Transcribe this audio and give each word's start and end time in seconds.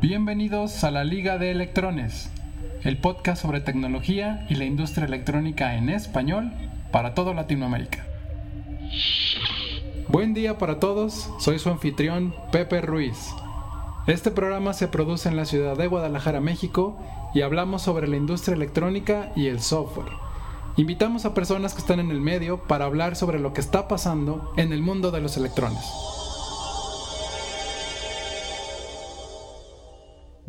Bienvenidos 0.00 0.84
a 0.84 0.92
la 0.92 1.02
Liga 1.02 1.38
de 1.38 1.50
Electrones, 1.50 2.30
el 2.84 2.98
podcast 2.98 3.42
sobre 3.42 3.60
tecnología 3.60 4.46
y 4.48 4.54
la 4.54 4.64
industria 4.64 5.08
electrónica 5.08 5.74
en 5.74 5.88
español 5.88 6.52
para 6.92 7.14
toda 7.14 7.34
Latinoamérica. 7.34 8.06
Buen 10.06 10.34
día 10.34 10.56
para 10.56 10.78
todos, 10.78 11.28
soy 11.40 11.58
su 11.58 11.68
anfitrión 11.68 12.32
Pepe 12.52 12.80
Ruiz. 12.80 13.34
Este 14.06 14.30
programa 14.30 14.72
se 14.72 14.86
produce 14.86 15.30
en 15.30 15.36
la 15.36 15.46
ciudad 15.46 15.76
de 15.76 15.88
Guadalajara, 15.88 16.40
México, 16.40 16.96
y 17.34 17.40
hablamos 17.40 17.82
sobre 17.82 18.06
la 18.06 18.16
industria 18.16 18.54
electrónica 18.54 19.32
y 19.34 19.48
el 19.48 19.60
software. 19.60 20.12
Invitamos 20.76 21.24
a 21.24 21.34
personas 21.34 21.74
que 21.74 21.80
están 21.80 21.98
en 21.98 22.12
el 22.12 22.20
medio 22.20 22.62
para 22.68 22.84
hablar 22.84 23.16
sobre 23.16 23.40
lo 23.40 23.52
que 23.52 23.60
está 23.60 23.88
pasando 23.88 24.52
en 24.56 24.72
el 24.72 24.80
mundo 24.80 25.10
de 25.10 25.20
los 25.20 25.36
electrones. 25.36 25.84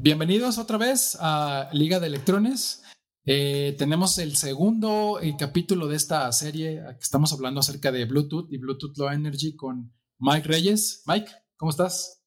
Bienvenidos 0.02 0.58
otra 0.59 0.77
vez 0.77 1.17
a 1.20 1.70
Liga 1.73 1.99
de 1.99 2.08
Electrones. 2.08 2.84
Eh, 3.26 3.76
tenemos 3.77 4.17
el 4.17 4.38
segundo 4.38 5.20
eh, 5.22 5.35
capítulo 5.38 5.89
de 5.89 5.98
esta 5.98 6.31
serie. 6.31 6.81
Estamos 7.02 7.34
hablando 7.34 7.59
acerca 7.59 7.91
de 7.91 8.05
Bluetooth 8.05 8.48
y 8.49 8.59
Bluetooth 8.59 8.98
Low 8.98 9.09
Energy 9.09 9.58
con 9.58 9.91
Mike 10.17 10.48
Reyes. 10.48 11.03
Mike, 11.05 11.30
¿cómo 11.58 11.72
estás? 11.72 12.23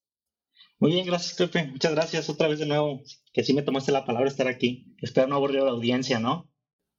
Muy 0.81 0.93
bien, 0.93 1.07
gracias, 1.07 1.33
Pepe. 1.33 1.67
Muchas 1.69 1.93
gracias 1.93 2.29
otra 2.29 2.47
vez 2.47 2.59
de 2.59 2.67
nuevo. 2.67 3.01
Que 3.33 3.43
sí 3.43 3.55
me 3.55 3.62
tomaste 3.62 3.91
la 3.91 4.05
palabra 4.05 4.29
estar 4.29 4.48
aquí. 4.48 4.95
Espero 5.01 5.29
no 5.29 5.37
aburrir 5.37 5.61
a 5.61 5.65
la 5.65 5.70
audiencia, 5.70 6.20
¿no? 6.20 6.53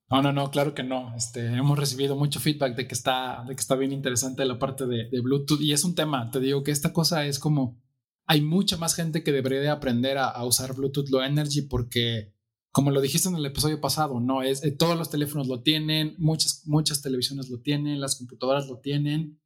No, 0.09 0.23
no, 0.23 0.33
no, 0.33 0.49
claro 0.49 0.73
que 0.73 0.81
no. 0.81 1.15
Este, 1.15 1.45
hemos 1.45 1.77
recibido 1.77 2.15
mucho 2.15 2.39
feedback 2.39 2.75
de 2.75 2.87
que 2.87 2.95
está, 2.95 3.45
de 3.47 3.53
que 3.53 3.61
está 3.61 3.75
bien 3.75 3.91
interesante 3.91 4.43
la 4.43 4.57
parte 4.57 4.87
de, 4.87 5.07
de 5.11 5.21
Bluetooth 5.21 5.61
y 5.61 5.71
es 5.71 5.83
un 5.83 5.93
tema. 5.93 6.31
Te 6.31 6.39
digo 6.39 6.63
que 6.63 6.71
esta 6.71 6.93
cosa 6.93 7.27
es 7.27 7.37
como 7.37 7.82
hay 8.25 8.41
mucha 8.41 8.77
más 8.77 8.95
gente 8.95 9.23
que 9.23 9.31
debería 9.31 9.59
de 9.59 9.69
aprender 9.69 10.17
a, 10.17 10.43
usar 10.45 10.75
Bluetooth 10.75 11.09
Low 11.09 11.21
Energy 11.21 11.63
porque, 11.63 12.33
como 12.71 12.91
lo 12.91 13.01
dijiste 13.01 13.29
en 13.29 13.35
el 13.35 13.45
episodio 13.45 13.81
pasado, 13.81 14.19
no 14.19 14.41
es 14.41 14.63
eh, 14.63 14.71
todos 14.71 14.97
los 14.97 15.09
teléfonos 15.09 15.47
lo 15.47 15.61
tienen, 15.61 16.15
muchas 16.17 16.63
muchas 16.65 17.01
televisiones 17.01 17.49
lo 17.49 17.59
tienen, 17.59 17.99
las 17.99 18.17
computadoras 18.17 18.67
lo 18.67 18.79
tienen. 18.79 19.39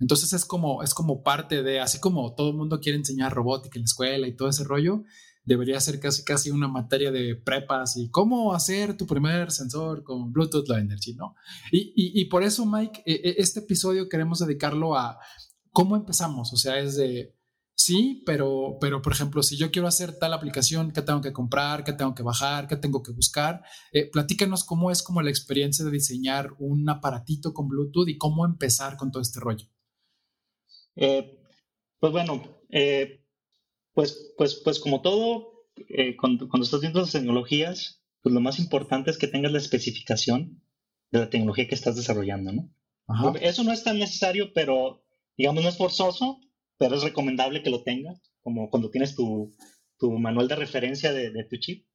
Entonces 0.00 0.32
es 0.32 0.44
como 0.44 0.82
es 0.82 0.94
como 0.94 1.22
parte 1.22 1.62
de 1.62 1.80
así 1.80 1.98
como 1.98 2.34
todo 2.34 2.50
el 2.50 2.56
mundo 2.56 2.80
quiere 2.80 2.98
enseñar 2.98 3.32
robótica 3.32 3.78
en 3.78 3.82
la 3.82 3.86
escuela 3.86 4.28
y 4.28 4.36
todo 4.36 4.48
ese 4.48 4.64
rollo, 4.64 5.02
debería 5.48 5.80
ser 5.80 5.98
casi 5.98 6.22
casi 6.24 6.50
una 6.50 6.68
materia 6.68 7.10
de 7.10 7.34
prepas 7.34 7.96
y 7.96 8.10
cómo 8.10 8.54
hacer 8.54 8.96
tu 8.96 9.06
primer 9.06 9.50
sensor 9.50 10.04
con 10.04 10.30
Bluetooth 10.30 10.68
Low 10.68 10.76
Energy, 10.76 11.14
¿no? 11.14 11.34
Y, 11.72 11.92
y, 11.96 12.24
por 12.26 12.42
eso, 12.42 12.66
Mike, 12.66 13.02
e, 13.06 13.14
e, 13.14 13.34
este 13.38 13.60
episodio 13.60 14.08
queremos 14.08 14.40
dedicarlo 14.40 14.94
a 14.94 15.18
cómo 15.72 15.96
empezamos, 15.96 16.52
o 16.52 16.56
sea, 16.56 16.78
es 16.78 16.96
de 16.96 17.37
Sí, 17.80 18.24
pero, 18.26 18.76
pero 18.80 19.00
por 19.02 19.12
ejemplo, 19.12 19.40
si 19.44 19.56
yo 19.56 19.70
quiero 19.70 19.86
hacer 19.86 20.18
tal 20.18 20.34
aplicación, 20.34 20.90
¿qué 20.90 21.00
tengo 21.00 21.20
que 21.20 21.32
comprar? 21.32 21.84
¿Qué 21.84 21.92
tengo 21.92 22.12
que 22.12 22.24
bajar? 22.24 22.66
¿Qué 22.66 22.74
tengo 22.74 23.04
que 23.04 23.12
buscar? 23.12 23.62
Eh, 23.92 24.10
platícanos 24.10 24.64
cómo 24.64 24.90
es 24.90 25.00
como 25.00 25.22
la 25.22 25.30
experiencia 25.30 25.84
de 25.84 25.92
diseñar 25.92 26.54
un 26.58 26.90
aparatito 26.90 27.54
con 27.54 27.68
Bluetooth 27.68 28.08
y 28.08 28.18
cómo 28.18 28.44
empezar 28.44 28.96
con 28.96 29.12
todo 29.12 29.22
este 29.22 29.38
rollo. 29.38 29.68
Eh, 30.96 31.38
pues 32.00 32.12
bueno, 32.12 32.42
eh, 32.70 33.24
pues, 33.94 34.34
pues, 34.36 34.60
pues 34.64 34.80
como 34.80 35.00
todo, 35.00 35.68
cuando, 36.18 36.48
cuando, 36.48 36.64
estás 36.64 36.80
viendo 36.80 37.00
las 37.00 37.12
tecnologías, 37.12 38.02
pues 38.22 38.34
lo 38.34 38.40
más 38.40 38.58
importante 38.58 39.12
es 39.12 39.18
que 39.18 39.28
tengas 39.28 39.52
la 39.52 39.58
especificación 39.58 40.64
de 41.12 41.20
la 41.20 41.30
tecnología 41.30 41.68
que 41.68 41.76
estás 41.76 41.94
desarrollando, 41.94 42.50
¿no? 42.52 43.34
Eso 43.40 43.62
no 43.62 43.70
es 43.72 43.84
tan 43.84 44.00
necesario, 44.00 44.52
pero 44.52 45.04
digamos 45.36 45.62
no 45.62 45.68
es 45.68 45.78
forzoso, 45.78 46.40
pero 46.78 46.94
es 46.94 47.02
recomendable 47.02 47.62
que 47.62 47.70
lo 47.70 47.82
tengas, 47.82 48.22
como 48.40 48.70
cuando 48.70 48.90
tienes 48.90 49.14
tu, 49.14 49.54
tu 49.98 50.12
manual 50.12 50.48
de 50.48 50.56
referencia 50.56 51.12
de, 51.12 51.30
de 51.30 51.44
tu 51.44 51.56
chip. 51.56 51.86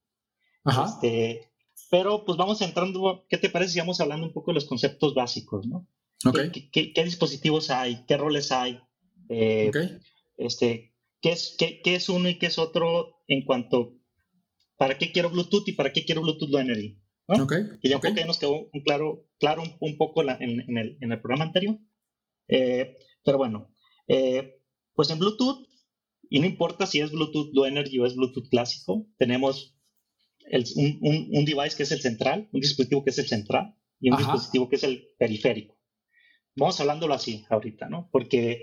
Ajá. 0.64 0.84
Este, 0.86 1.50
pero 1.90 2.24
pues 2.24 2.38
vamos 2.38 2.60
entrando, 2.62 3.26
¿qué 3.28 3.38
te 3.38 3.50
parece 3.50 3.72
si 3.72 3.78
vamos 3.80 4.00
hablando 4.00 4.26
un 4.26 4.32
poco 4.32 4.50
de 4.50 4.56
los 4.56 4.66
conceptos 4.66 5.14
básicos, 5.14 5.66
¿no? 5.66 5.88
Okay. 6.24 6.50
¿Qué, 6.50 6.92
qué, 6.92 7.04
dispositivos 7.04 7.70
hay? 7.70 8.04
¿Qué 8.06 8.16
roles 8.16 8.52
hay? 8.52 8.80
Eh, 9.28 9.70
este, 10.36 10.94
¿qué, 11.20 11.32
es, 11.32 11.54
qué, 11.58 11.82
¿Qué 11.82 11.96
es 11.96 12.08
uno 12.08 12.28
y 12.28 12.38
qué 12.38 12.46
es 12.46 12.58
otro 12.58 13.22
en 13.26 13.44
cuanto 13.44 13.96
para 14.76 14.96
qué 14.96 15.12
quiero 15.12 15.30
Bluetooth 15.30 15.68
y 15.68 15.72
para 15.72 15.92
qué 15.92 16.04
quiero 16.04 16.22
Bluetooth 16.22 16.50
Low 16.50 16.60
Energy? 16.60 16.98
¿no? 17.28 17.44
Okay. 17.44 17.62
Y 17.82 17.88
ya 17.90 17.96
okay. 17.96 18.12
nos 18.24 18.38
quedó 18.38 18.68
un 18.72 18.80
claro, 18.82 19.26
claro 19.38 19.62
un, 19.80 19.96
poco 19.98 20.22
en, 20.22 20.30
en, 20.40 20.78
el, 20.78 20.98
en, 21.00 21.12
el, 21.12 21.20
programa 21.20 21.44
anterior. 21.44 21.78
Eh, 22.48 22.96
pero 23.24 23.38
bueno, 23.38 23.74
eh, 24.08 24.53
pues 24.94 25.10
en 25.10 25.18
Bluetooth, 25.18 25.66
y 26.30 26.40
no 26.40 26.46
importa 26.46 26.86
si 26.86 27.00
es 27.00 27.10
Bluetooth 27.10 27.52
Low 27.52 27.66
Energy 27.66 27.98
o 27.98 28.06
es 28.06 28.16
Bluetooth 28.16 28.48
clásico, 28.48 29.06
tenemos 29.18 29.76
un, 30.76 31.28
un, 31.32 31.44
device 31.44 31.76
que 31.76 31.84
es 31.84 31.92
el 31.92 32.00
central, 32.00 32.48
un 32.52 32.60
dispositivo 32.60 33.04
que 33.04 33.10
es 33.10 33.18
el 33.18 33.28
central 33.28 33.76
y 34.00 34.10
un 34.10 34.16
dispositivo 34.16 34.68
que 34.68 34.76
es 34.76 34.84
el 34.84 35.08
periférico. 35.18 35.78
Vamos 36.56 36.80
hablándolo 36.80 37.14
así 37.14 37.44
ahorita, 37.50 37.88
¿no? 37.88 38.08
Porque 38.12 38.62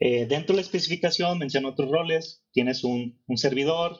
eh, 0.00 0.26
dentro 0.26 0.54
de 0.54 0.62
la 0.62 0.66
especificación 0.66 1.38
menciona 1.38 1.68
otros 1.68 1.90
roles. 1.90 2.44
Tienes 2.52 2.84
un, 2.84 3.20
un, 3.26 3.36
servidor, 3.36 3.98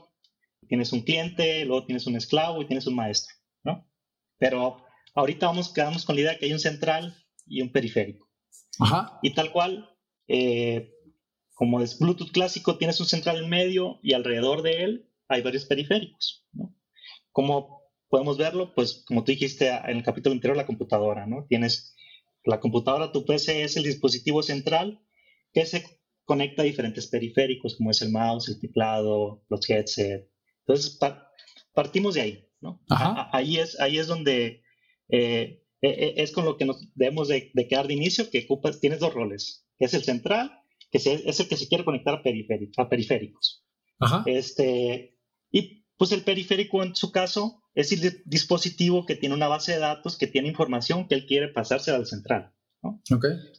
tienes 0.69 0.93
un 0.93 1.03
cliente, 1.03 1.65
luego 1.65 1.87
tienes 1.87 2.07
un 2.07 2.17
esclavo 2.17 2.63
y 2.63 2.67
tienes 2.67 2.87
un 2.87 2.95
maestro, 2.95 3.35
¿no? 3.65 3.87
Pero 4.39 4.85
ahorita 5.15 5.47
vamos, 5.47 5.73
quedamos 5.73 6.05
con 6.05 6.17
la 6.17 6.23
idea 6.23 6.39
que 6.39 6.47
hay 6.47 6.53
un 6.53 6.61
central 6.61 7.17
y 7.47 7.61
un 7.61 7.73
periférico. 7.73 8.29
Ajá. 8.79 9.19
Y 9.23 9.35
tal 9.35 9.51
cual, 9.51 9.91
eh, 10.29 10.95
como 11.59 11.81
es 11.81 11.99
Bluetooth 11.99 12.31
clásico, 12.31 12.79
tienes 12.79 13.01
un 13.01 13.07
central 13.07 13.43
en 13.43 13.51
medio 13.51 13.99
y 14.01 14.13
alrededor 14.13 14.63
de 14.63 14.85
él 14.85 15.11
hay 15.27 15.43
varios 15.43 15.65
periféricos. 15.65 16.47
¿no? 16.53 16.73
¿Cómo 17.33 17.83
podemos 18.09 18.39
verlo? 18.39 18.73
Pues 18.77 19.03
como 19.05 19.25
tú 19.25 19.33
dijiste 19.33 19.69
en 19.69 19.97
el 19.97 20.05
capítulo 20.05 20.35
anterior, 20.35 20.57
la 20.57 20.67
computadora, 20.67 21.27
¿no? 21.27 21.47
Tienes 21.49 21.97
la 22.45 22.61
computadora, 22.61 23.11
tu 23.11 23.25
PC 23.25 23.65
es 23.65 23.77
el 23.77 23.83
dispositivo 23.83 24.41
central 24.45 25.01
que 25.53 25.67
se 25.67 25.85
conecta 26.25 26.63
a 26.63 26.65
diferentes 26.65 27.09
periféricos, 27.09 27.75
como 27.77 27.91
es 27.91 28.03
el 28.03 28.13
mouse, 28.13 28.49
el 28.49 28.61
teclado, 28.61 29.43
los 29.49 29.69
headsets. 29.69 30.31
Entonces, 30.61 30.97
partimos 31.75 32.15
de 32.15 32.21
ahí, 32.21 32.49
¿no? 32.61 32.81
ahí, 32.89 33.59
es, 33.59 33.81
ahí 33.81 33.99
es 33.99 34.07
donde 34.07 34.63
eh, 35.09 35.65
e, 35.83 35.89
e, 35.89 36.23
es 36.23 36.31
con 36.31 36.45
lo 36.45 36.57
que 36.57 36.67
nos 36.67 36.89
debemos 36.95 37.27
de, 37.27 37.51
quedar 37.69 37.89
de 37.89 37.95
inicio, 37.95 38.31
que 38.31 38.45
ocupas, 38.45 38.79
tienes 38.79 39.01
dos 39.01 39.13
roles, 39.13 39.67
que 39.77 39.87
es 39.87 39.95
el 39.95 40.05
central 40.05 40.58
que 40.91 40.99
es 40.99 41.41
el 41.41 41.49
que 41.49 41.57
se 41.57 41.69
quiere 41.69 41.85
conectar 41.85 42.15
a, 42.15 42.89
periféricos. 42.89 43.65
Este, 44.27 45.19
y 45.51 45.85
pues 45.97 46.13
el 46.13 46.23
periférico 46.23 46.83
en 46.83 46.95
su 46.95 47.11
caso 47.11 47.63
es 47.75 47.93
el 47.93 48.23
dispositivo 48.25 49.05
que 49.07 49.17
tiene 49.17 49.35
una 49.35 49.49
base 49.49 49.73
de 49.73 49.79
datos 49.79 50.17
que 50.17 50.27
tiene 50.27 50.49
información 50.49 51.07
que 51.07 51.15
él 51.15 51.27
quiere 51.27 51.49
pasarse 51.49 51.91
al 51.91 52.07
central. 52.07 52.55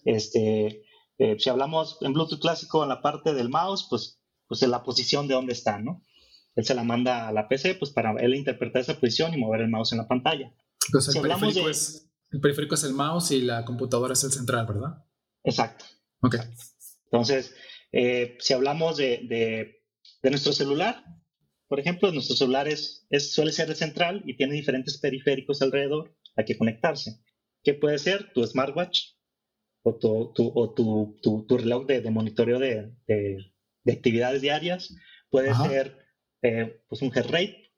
Este, 0.05 0.83
eh, 1.17 1.35
si 1.37 1.49
hablamos 1.49 1.97
en 2.01 2.13
Bluetooth 2.13 2.39
clásico 2.39 2.83
en 2.83 2.89
la 2.89 3.01
parte 3.01 3.33
del 3.33 3.49
mouse, 3.49 3.87
pues, 3.89 4.21
pues 4.47 4.61
en 4.63 4.71
la 4.71 4.83
posición 4.83 5.27
de 5.27 5.35
dónde 5.35 5.53
está, 5.53 5.79
¿no? 5.79 6.03
Él 6.55 6.65
se 6.65 6.73
la 6.73 6.83
manda 6.83 7.27
a 7.27 7.31
la 7.31 7.47
PC 7.47 7.75
pues 7.75 7.91
para 7.91 8.11
él 8.19 8.35
interpretar 8.35 8.81
esa 8.81 8.99
posición 8.99 9.33
y 9.33 9.37
mover 9.37 9.61
el 9.61 9.69
mouse 9.69 9.91
en 9.91 9.99
la 9.99 10.07
pantalla. 10.07 10.53
Pues 10.91 11.15
el, 11.15 11.21
periférico 11.21 11.69
es, 11.69 12.09
el 12.31 12.39
periférico 12.39 12.75
es 12.75 12.83
el 12.83 12.93
mouse 12.93 13.31
y 13.31 13.41
la 13.41 13.63
computadora 13.65 14.13
es 14.13 14.23
el 14.23 14.31
central, 14.31 14.65
¿verdad? 14.65 15.05
Exacto. 15.43 15.85
Ok. 16.21 16.35
Entonces, 17.11 17.55
eh, 17.91 18.37
si 18.39 18.53
hablamos 18.53 18.97
de, 18.97 19.81
nuestro 20.23 20.53
celular, 20.53 21.03
por 21.67 21.79
ejemplo, 21.79 22.11
nuestro 22.11 22.35
celular 22.35 22.67
es, 22.67 23.07
suele 23.31 23.51
ser 23.51 23.69
el 23.69 23.75
central 23.75 24.21
y 24.25 24.35
tiene 24.35 24.53
diferentes 24.53 24.99
periféricos 24.99 25.61
alrededor 25.61 26.15
a 26.35 26.43
que 26.43 26.57
conectarse. 26.57 27.19
¿Qué 27.63 27.73
puede 27.73 27.99
ser? 27.99 28.31
Tu 28.33 28.45
smartwatch 28.45 29.15
o 29.83 29.95
tu, 29.97 31.57
reloj 31.57 31.85
de, 31.85 32.11
monitoreo 32.11 32.59
de, 32.59 33.51
actividades 33.87 34.41
diarias. 34.41 34.93
Puede 35.29 35.53
ser 35.53 35.97
eh, 36.41 36.81
pues 36.87 37.01
un 37.01 37.11
heart 37.11 37.29
rate 37.29 37.71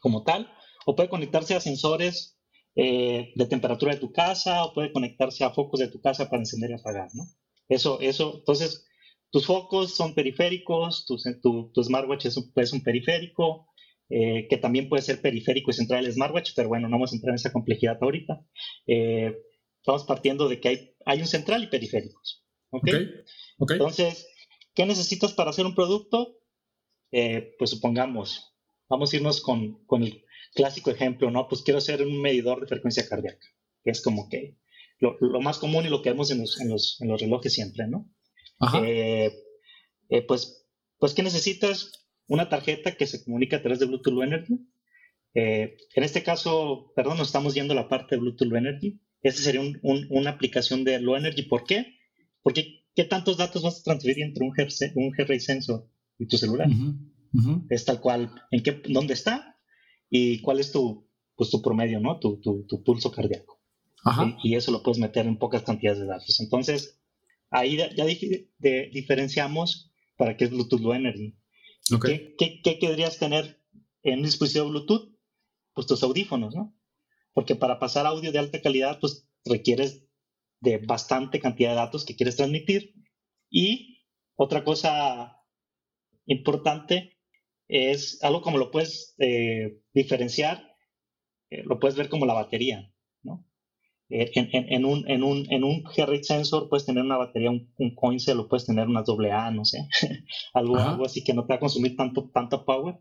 como 0.00 0.22
tal, 0.22 0.50
o 0.86 0.94
puede 0.94 1.08
conectarse 1.08 1.54
a 1.54 1.60
sensores 1.60 2.38
eh, 2.76 3.32
de 3.34 3.46
temperatura 3.46 3.94
de 3.94 4.00
tu 4.00 4.12
casa, 4.12 4.64
o 4.64 4.74
puede 4.74 4.92
conectarse 4.92 5.44
a 5.44 5.50
focos 5.50 5.80
de 5.80 5.88
tu 5.88 6.00
casa 6.00 6.28
para 6.28 6.42
encender 6.42 6.70
y 6.70 6.74
apagar, 6.74 7.08
¿no? 7.14 7.24
Eso, 7.68 8.00
eso, 8.00 8.36
entonces, 8.38 8.86
tus 9.30 9.46
focos 9.46 9.94
son 9.94 10.14
periféricos, 10.14 11.06
tu, 11.06 11.16
tu, 11.72 11.82
smartwatch 11.82 12.26
es 12.26 12.36
un, 12.36 12.52
un 12.54 12.82
periférico, 12.82 13.66
eh, 14.10 14.46
que 14.48 14.58
también 14.58 14.88
puede 14.88 15.02
ser 15.02 15.20
periférico 15.20 15.70
y 15.70 15.74
central 15.74 16.04
el 16.04 16.12
smartwatch, 16.12 16.52
pero 16.54 16.68
bueno, 16.68 16.88
no 16.88 16.96
vamos 16.96 17.12
a 17.12 17.16
entrar 17.16 17.30
en 17.30 17.36
esa 17.36 17.52
complejidad 17.52 17.98
ahorita. 18.00 18.46
Eh, 18.86 19.34
estamos 19.78 20.04
partiendo 20.04 20.48
de 20.48 20.60
que 20.60 20.68
hay, 20.68 20.94
hay 21.06 21.20
un 21.20 21.26
central 21.26 21.64
y 21.64 21.68
periféricos. 21.68 22.44
¿okay? 22.70 23.10
Entonces, 23.58 24.28
¿qué 24.74 24.86
necesitas 24.86 25.32
para 25.32 25.50
hacer 25.50 25.66
un 25.66 25.74
producto? 25.74 26.38
Eh, 27.12 27.54
pues 27.58 27.70
supongamos, 27.70 28.54
vamos 28.88 29.12
a 29.12 29.16
irnos 29.16 29.40
con, 29.40 29.84
con, 29.86 30.02
el 30.02 30.24
clásico 30.54 30.90
ejemplo, 30.90 31.30
¿no? 31.30 31.48
Pues 31.48 31.62
quiero 31.62 31.78
hacer 31.78 32.02
un 32.02 32.20
medidor 32.20 32.60
de 32.60 32.66
frecuencia 32.66 33.08
cardíaca, 33.08 33.46
que 33.82 33.90
es 33.90 34.02
como 34.02 34.28
que 34.28 34.56
lo, 34.98 35.40
más 35.40 35.58
común 35.58 35.84
y 35.84 35.88
lo 35.88 36.02
que 36.02 36.10
vemos 36.10 36.30
en 36.30 36.40
los, 36.40 36.60
en 36.60 36.68
los, 36.68 37.00
en 37.00 37.08
los 37.08 37.20
relojes 37.20 37.52
siempre, 37.52 37.86
¿no? 37.86 38.10
Eh, 38.84 39.32
eh, 40.08 40.22
pues, 40.22 40.66
pues, 40.98 41.14
¿qué 41.14 41.22
necesitas? 41.22 42.04
una 42.26 42.48
tarjeta 42.48 42.96
que 42.96 43.06
se 43.06 43.24
comunica 43.24 43.56
a 43.56 43.62
través 43.62 43.78
de 43.78 43.86
Bluetooth 43.86 44.12
Low 44.12 44.22
Energy. 44.22 44.58
Eh, 45.34 45.76
en 45.94 46.04
este 46.04 46.22
caso, 46.22 46.92
perdón, 46.94 47.18
nos 47.18 47.28
estamos 47.28 47.54
yendo 47.54 47.72
a 47.72 47.76
la 47.76 47.88
parte 47.88 48.14
de 48.14 48.20
Bluetooth 48.20 48.48
Low 48.48 48.58
Energy. 48.58 49.00
Esta 49.22 49.42
sería 49.42 49.62
una 49.82 50.30
aplicación 50.30 50.84
de 50.84 51.00
Low 51.00 51.16
Energy. 51.16 51.42
¿Por 51.42 51.64
qué? 51.64 51.98
Porque 52.42 52.84
¿qué 52.94 53.04
tantos 53.04 53.36
datos 53.36 53.62
vas 53.62 53.80
a 53.80 53.82
transferir 53.82 54.22
entre 54.22 54.44
un, 54.44 54.52
un 54.94 55.40
sensor 55.40 55.88
y 56.18 56.26
tu 56.26 56.36
celular? 56.36 56.68
Es 57.68 57.84
tal 57.84 58.00
cual, 58.00 58.30
¿en 58.50 58.62
qué, 58.62 58.82
dónde 58.88 59.14
está? 59.14 59.58
Y 60.10 60.40
cuál 60.40 60.60
es 60.60 60.70
tu, 60.70 61.08
pues, 61.34 61.50
tu 61.50 61.60
promedio, 61.62 62.00
¿no? 62.00 62.18
Tu, 62.20 62.40
tu, 62.40 62.84
pulso 62.84 63.10
cardíaco. 63.10 63.60
Y, 64.42 64.54
eso 64.54 64.70
lo 64.70 64.82
puedes 64.82 64.98
meter 64.98 65.26
en 65.26 65.38
pocas 65.38 65.62
cantidades 65.62 66.00
de 66.00 66.06
datos. 66.06 66.38
Entonces, 66.40 67.00
ahí 67.50 67.76
ya 67.76 68.04
diferenciamos 68.58 69.92
para 70.16 70.36
qué 70.36 70.44
es 70.44 70.50
Bluetooth 70.50 70.80
Low 70.80 70.94
Energy. 70.94 71.36
¿Qué, 72.04 72.34
qué, 72.38 72.60
qué 72.62 72.78
querrías 72.78 73.18
tener 73.18 73.62
en 74.02 74.20
un 74.20 74.26
dispositivo 74.26 74.68
Bluetooth? 74.68 75.14
Pues 75.74 75.86
tus 75.86 76.02
audífonos, 76.02 76.54
¿no? 76.54 76.76
Porque 77.32 77.56
para 77.56 77.78
pasar 77.78 78.06
audio 78.06 78.30
de 78.30 78.38
alta 78.38 78.60
calidad, 78.60 78.98
pues 79.00 79.28
requieres 79.44 80.04
de 80.60 80.78
bastante 80.78 81.40
cantidad 81.40 81.70
de 81.70 81.76
datos 81.76 82.04
que 82.04 82.16
quieres 82.16 82.36
transmitir. 82.36 82.94
Y 83.50 84.04
otra 84.36 84.64
cosa 84.64 85.36
importante 86.26 87.18
es 87.68 88.22
algo 88.22 88.42
como 88.42 88.58
lo 88.58 88.70
puedes 88.70 89.14
eh, 89.18 89.80
diferenciar, 89.92 90.76
eh, 91.50 91.62
lo 91.64 91.78
puedes 91.78 91.96
ver 91.96 92.08
como 92.08 92.26
la 92.26 92.34
batería. 92.34 92.80
Eh, 92.80 92.93
en, 94.14 94.48
en, 94.52 94.72
en, 94.72 94.84
un, 94.84 95.10
en, 95.10 95.22
un, 95.24 95.46
en 95.50 95.64
un 95.64 95.82
sensor 96.22 96.68
puedes 96.68 96.86
tener 96.86 97.02
una 97.02 97.16
batería, 97.16 97.50
un, 97.50 97.72
un 97.78 97.94
coincel, 97.94 98.38
o 98.38 98.48
puedes 98.48 98.66
tener 98.66 98.86
unas 98.86 99.08
AA, 99.08 99.50
no 99.50 99.64
sé, 99.64 99.88
algo, 100.54 100.76
algo 100.76 101.04
así 101.04 101.24
que 101.24 101.34
no 101.34 101.42
te 101.42 101.54
va 101.54 101.56
a 101.56 101.60
consumir 101.60 101.96
tanto, 101.96 102.30
tanto 102.32 102.64
power. 102.64 102.96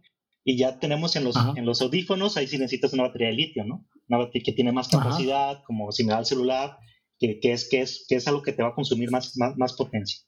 Y 0.46 0.58
ya 0.58 0.78
tenemos 0.80 1.16
en 1.16 1.24
los, 1.24 1.36
en 1.56 1.66
los 1.66 1.82
audífonos, 1.82 2.36
ahí 2.36 2.48
sí 2.48 2.58
necesitas 2.58 2.92
una 2.92 3.04
batería 3.04 3.28
de 3.30 3.36
litio, 3.36 3.64
¿no? 3.64 3.88
Una 4.10 4.18
batería 4.18 4.44
que 4.44 4.52
tiene 4.52 4.74
más 4.74 4.90
capacidad, 4.90 5.64
como 5.66 5.90
similar 5.94 6.20
al 6.20 6.26
celular, 6.26 6.78
que, 7.18 7.40
que, 7.40 7.54
es, 7.54 7.70
que, 7.70 7.80
es, 7.80 8.06
que 8.10 8.16
es 8.16 8.28
algo 8.28 8.42
que 8.42 8.52
te 8.52 8.62
va 8.62 8.70
a 8.70 8.76
consumir 8.76 9.10
más, 9.10 9.38
más, 9.38 9.56
más 9.56 9.74
potencia. 9.74 10.20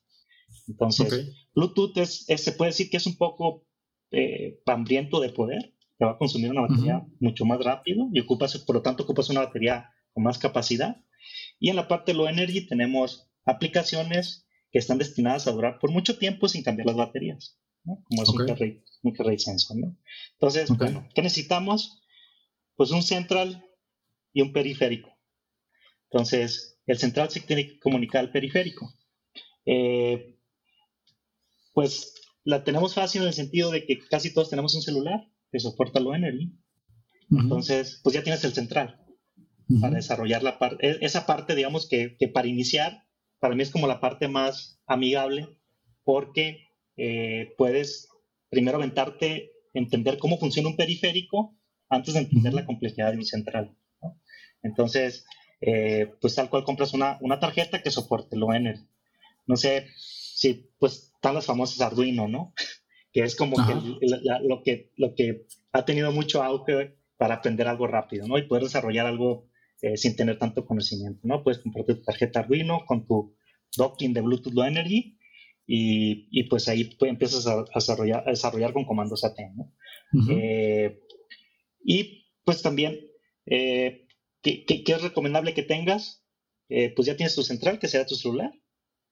Entonces, 0.67 1.33
Bluetooth 1.53 1.97
es, 1.97 2.25
se 2.27 2.51
puede 2.53 2.71
decir 2.71 2.89
que 2.89 2.97
es 2.97 3.05
un 3.07 3.17
poco 3.17 3.65
eh, 4.11 4.59
hambriento 4.65 5.19
de 5.19 5.29
poder, 5.29 5.73
te 5.97 6.05
va 6.05 6.11
a 6.11 6.17
consumir 6.17 6.51
una 6.51 6.61
batería 6.61 7.05
mucho 7.19 7.45
más 7.45 7.59
rápido 7.61 8.07
y 8.13 8.19
ocupas, 8.19 8.57
por 8.59 8.75
lo 8.75 8.81
tanto, 8.81 9.03
ocupas 9.03 9.29
una 9.29 9.41
batería 9.41 9.89
con 10.15 10.23
más 10.23 10.39
capacidad. 10.39 11.03
Y 11.59 11.69
en 11.69 11.75
la 11.75 11.87
parte 11.87 12.13
low 12.13 12.27
energy 12.27 12.65
tenemos 12.67 13.29
aplicaciones 13.45 14.47
que 14.71 14.79
están 14.79 14.97
destinadas 14.97 15.45
a 15.45 15.51
durar 15.51 15.77
por 15.79 15.91
mucho 15.91 16.17
tiempo 16.17 16.47
sin 16.47 16.63
cambiar 16.63 16.87
las 16.87 16.95
baterías, 16.95 17.59
como 17.83 18.23
es 18.23 18.29
un, 18.29 19.13
carry, 19.13 19.39
sensor. 19.39 19.77
¿no? 19.77 19.97
Entonces, 20.33 20.69
bueno, 20.69 21.07
¿qué 21.13 21.21
necesitamos? 21.21 22.01
Pues 22.75 22.91
un 22.91 23.03
central 23.03 23.63
y 24.33 24.41
un 24.41 24.51
periférico. 24.51 25.09
Entonces, 26.09 26.79
el 26.87 26.97
central 26.97 27.29
se 27.29 27.41
tiene 27.41 27.67
que 27.67 27.79
comunicar 27.79 28.21
al 28.21 28.31
periférico. 28.31 28.93
Eh, 29.65 30.39
pues 31.73 32.13
la 32.43 32.63
tenemos 32.63 32.93
fácil 32.93 33.21
en 33.21 33.27
el 33.27 33.33
sentido 33.33 33.69
de 33.69 33.85
que 33.85 33.99
casi 33.99 34.33
todos 34.33 34.49
tenemos 34.49 34.75
un 34.75 34.81
celular 34.81 35.27
que 35.51 35.59
soporta 35.59 35.99
low 35.99 36.13
energy. 36.13 36.53
Entonces, 37.31 37.99
pues 38.03 38.13
ya 38.13 38.23
tienes 38.23 38.43
el 38.43 38.53
central 38.53 39.04
para 39.81 39.95
desarrollar 39.95 40.43
la 40.43 40.59
parte, 40.59 40.97
esa 41.05 41.25
parte, 41.25 41.55
digamos, 41.55 41.87
que, 41.87 42.15
que, 42.17 42.27
para 42.27 42.47
iniciar, 42.47 43.03
para 43.39 43.55
mí 43.55 43.63
es 43.63 43.71
como 43.71 43.87
la 43.87 43.99
parte 43.99 44.27
más 44.27 44.79
amigable, 44.85 45.47
porque 46.03 46.67
eh, 46.97 47.53
puedes 47.57 48.09
primero 48.49 48.77
aventarte, 48.77 49.51
entender 49.73 50.17
cómo 50.17 50.37
funciona 50.37 50.69
un 50.69 50.77
periférico 50.77 51.57
antes 51.89 52.13
de 52.13 52.21
entender 52.21 52.53
la 52.53 52.65
complejidad 52.65 53.11
de 53.11 53.17
un 53.17 53.25
central. 53.25 53.75
Entonces, 54.63 55.25
eh, 55.61 56.11
pues 56.21 56.35
tal 56.35 56.49
cual 56.49 56.63
compras 56.63 56.93
una, 56.93 57.17
una 57.21 57.39
tarjeta 57.39 57.81
que 57.81 57.91
soporte 57.91 58.35
lo 58.37 58.53
energy. 58.53 58.87
No 59.45 59.57
sé 59.57 59.87
si, 59.97 60.69
pues, 60.79 61.11
están 61.15 61.35
las 61.35 61.45
famosas 61.45 61.81
Arduino, 61.81 62.27
¿no? 62.27 62.53
que 63.11 63.23
es 63.23 63.35
como 63.35 63.55
que 63.65 63.73
lo 64.43 64.61
que 64.61 64.91
lo 64.97 65.15
que 65.15 65.45
ha 65.71 65.85
tenido 65.85 66.11
mucho 66.11 66.43
auge 66.43 66.97
para 67.17 67.35
aprender 67.35 67.67
algo 67.67 67.87
rápido, 67.87 68.27
¿no? 68.27 68.37
Y 68.37 68.43
poder 68.43 68.63
desarrollar 68.63 69.05
algo 69.05 69.47
eh, 69.81 69.97
sin 69.97 70.15
tener 70.15 70.39
tanto 70.39 70.65
conocimiento, 70.65 71.19
¿no? 71.27 71.43
Puedes 71.43 71.61
comprarte 71.61 71.95
tu 71.95 72.03
tarjeta 72.03 72.39
Arduino 72.39 72.85
con 72.85 73.05
tu 73.05 73.35
docking 73.75 74.13
de 74.13 74.21
Bluetooth 74.21 74.53
Low 74.53 74.63
Energy 74.63 75.19
y, 75.67 76.29
y 76.31 76.43
pues 76.43 76.69
ahí 76.69 76.95
pues, 76.97 77.11
empiezas 77.11 77.45
a, 77.45 77.65
desarrollar, 77.73 78.23
a 78.25 78.31
desarrollar 78.31 78.71
con 78.71 78.85
comandos 78.85 79.25
AT, 79.25 79.37
¿no? 79.53 79.73
Eh, 80.31 81.01
y 81.83 82.25
pues 82.45 82.61
también, 82.61 82.97
eh, 83.47 84.07
¿qué, 84.41 84.63
qué, 84.65 84.83
es 84.87 85.01
recomendable 85.01 85.53
que 85.53 85.63
tengas? 85.63 86.23
pues 86.67 87.05
ya 87.05 87.15
tienes 87.15 87.35
tu 87.35 87.43
central, 87.43 87.77
que 87.77 87.87
sea 87.87 88.07
tu 88.07 88.15
celular, 88.15 88.51